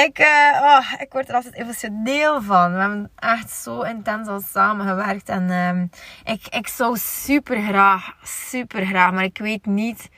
Ik, 0.05 0.19
uh, 0.19 0.61
oh, 0.61 1.01
ik 1.01 1.11
word 1.11 1.29
er 1.29 1.35
altijd 1.35 1.53
emotioneel 1.53 2.41
van. 2.41 2.73
We 2.73 2.79
hebben 2.79 3.11
echt 3.15 3.49
zo 3.49 3.81
intens 3.81 4.27
al 4.27 4.41
samengewerkt. 4.41 5.29
En 5.29 5.51
um, 5.51 5.89
ik, 6.23 6.47
ik 6.47 6.67
zou 6.67 6.97
super 6.97 7.61
graag, 7.61 8.15
super 8.23 8.85
graag, 8.85 9.11
maar 9.11 9.23
ik 9.23 9.37
weet 9.37 9.65
niet 9.65 10.09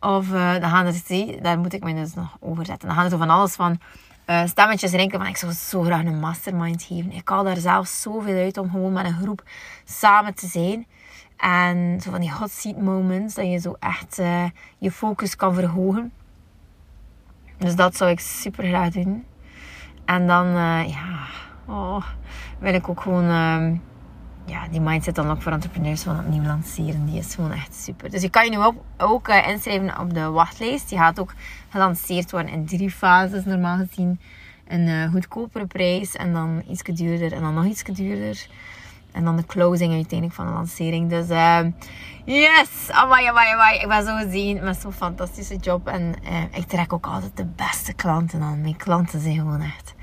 of... 0.00 0.28
Uh, 0.28 0.52
dan 0.52 0.70
gaan 0.70 0.86
er, 0.86 1.42
daar 1.42 1.58
moet 1.58 1.72
ik 1.72 1.84
me 1.84 1.94
dus 1.94 2.14
nog 2.14 2.36
over 2.40 2.66
zetten. 2.66 2.86
Dan 2.86 2.96
gaan 2.96 3.04
er 3.04 3.10
zo 3.10 3.18
van 3.18 3.30
alles 3.30 3.54
van 3.54 3.80
uh, 4.26 4.46
stemmetjes 4.46 4.92
rinken 4.92 5.18
van 5.18 5.28
ik 5.28 5.36
zou 5.36 5.52
zo 5.52 5.82
graag 5.82 6.04
een 6.04 6.20
mastermind 6.20 6.82
geven. 6.82 7.12
Ik 7.12 7.28
haal 7.28 7.44
daar 7.44 7.56
zelf 7.56 7.86
zoveel 7.86 8.36
uit 8.36 8.58
om 8.58 8.70
gewoon 8.70 8.92
met 8.92 9.04
een 9.04 9.18
groep 9.22 9.42
samen 9.84 10.34
te 10.34 10.46
zijn. 10.46 10.86
En 11.36 12.00
zo 12.00 12.10
van 12.10 12.20
die 12.20 12.32
hot 12.32 12.50
seat 12.50 12.80
moments, 12.80 13.34
dat 13.34 13.46
je 13.46 13.58
zo 13.58 13.76
echt 13.78 14.16
je 14.78 14.90
focus 14.90 15.36
kan 15.36 15.54
verhogen. 15.54 16.12
Dus 17.58 17.76
dat 17.76 17.96
zou 17.96 18.10
ik 18.10 18.20
super 18.20 18.64
graag 18.64 18.90
doen. 18.90 19.24
En 20.04 20.26
dan, 20.26 20.46
uh, 20.46 20.88
ja, 20.88 21.26
oh, 21.66 22.04
wil 22.58 22.74
ik 22.74 22.88
ook 22.88 23.00
gewoon 23.00 23.24
uh, 23.24 23.78
ja, 24.44 24.68
die 24.70 24.80
mindset 24.80 25.14
dan 25.14 25.30
ook 25.30 25.42
voor 25.42 25.52
entrepreneurs 25.52 26.02
van 26.02 26.18
opnieuw 26.18 26.42
lanceren. 26.42 27.04
Die 27.06 27.18
is 27.18 27.34
gewoon 27.34 27.52
echt 27.52 27.74
super. 27.74 28.10
Dus 28.10 28.22
je 28.22 28.30
kan 28.30 28.44
je 28.44 28.50
nu 28.50 28.58
ook, 28.58 28.74
ook 28.98 29.28
uh, 29.28 29.48
inschrijven 29.48 29.98
op 29.98 30.14
de 30.14 30.30
wachtlijst. 30.30 30.88
Die 30.88 30.98
gaat 30.98 31.20
ook 31.20 31.34
gelanceerd 31.68 32.30
worden 32.30 32.52
in 32.52 32.66
drie 32.66 32.90
fases 32.90 33.44
normaal 33.44 33.76
gezien. 33.76 34.20
Een 34.68 34.86
uh, 34.86 35.10
goedkopere 35.10 35.66
prijs 35.66 36.16
en 36.16 36.32
dan 36.32 36.62
iets 36.68 36.82
duurder 36.82 37.32
en 37.32 37.40
dan 37.40 37.54
nog 37.54 37.64
iets 37.64 37.82
duurder. 37.82 38.46
En 39.12 39.24
dan 39.24 39.36
de 39.36 39.46
closing 39.46 39.92
uiteindelijk 39.92 40.38
van 40.38 40.46
de 40.46 40.52
lancering. 40.52 41.10
Dus 41.10 41.28
uh, 41.28 41.60
yes! 42.24 42.90
Amai, 42.90 43.26
amai, 43.26 43.52
amai. 43.52 43.78
Ik 43.78 43.88
ben 43.88 44.04
zo 44.04 44.16
gezien 44.16 44.64
met 44.64 44.80
zo'n 44.80 44.92
fantastische 44.92 45.56
job. 45.56 45.86
En 45.86 46.14
uh, 46.24 46.42
ik 46.50 46.66
trek 46.66 46.92
ook 46.92 47.06
altijd 47.06 47.36
de 47.36 47.46
beste 47.56 47.92
klanten 47.92 48.42
aan. 48.42 48.60
Mijn 48.60 48.76
klanten 48.76 49.20
zijn 49.20 49.36
gewoon 49.36 49.60
echt 49.60 49.94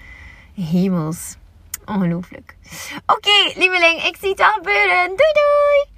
hemels. 0.54 1.38
Ongelooflijk. 1.90 2.56
Oké, 3.06 3.60
lieveling. 3.60 4.04
Ik 4.04 4.16
zie 4.20 4.30
het 4.30 4.40
al 4.40 4.52
gebeuren. 4.52 5.08
Doei, 5.08 5.34
doei! 5.40 5.98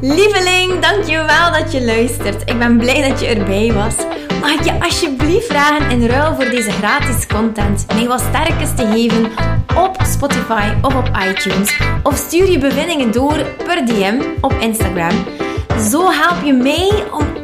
Lieveling, 0.00 0.80
dankjewel 0.80 1.52
dat 1.52 1.72
je 1.72 1.84
luistert. 1.84 2.50
Ik 2.50 2.58
ben 2.58 2.78
blij 2.78 3.08
dat 3.08 3.20
je 3.20 3.26
erbij 3.26 3.72
was. 3.72 3.94
Mag 4.40 4.52
ik 4.52 4.64
je 4.64 4.80
alsjeblieft 4.80 5.46
vragen 5.46 5.90
in 5.90 6.06
ruil 6.06 6.34
voor 6.34 6.44
deze 6.44 6.70
gratis 6.70 7.26
content 7.26 7.86
mij 7.94 8.06
wat 8.06 8.20
sterkes 8.20 8.74
te 8.74 8.86
geven 8.86 9.24
op 9.76 9.96
Spotify 10.02 10.72
of 10.82 10.94
op 10.94 11.10
iTunes? 11.28 11.80
Of 12.02 12.16
stuur 12.16 12.50
je 12.50 12.58
bevindingen 12.58 13.12
door 13.12 13.46
per 13.64 13.86
DM 13.86 14.20
op 14.40 14.52
Instagram. 14.52 15.24
Zo 15.90 16.10
help 16.10 16.44
je 16.44 16.52
mij 16.52 17.04
om 17.12 17.43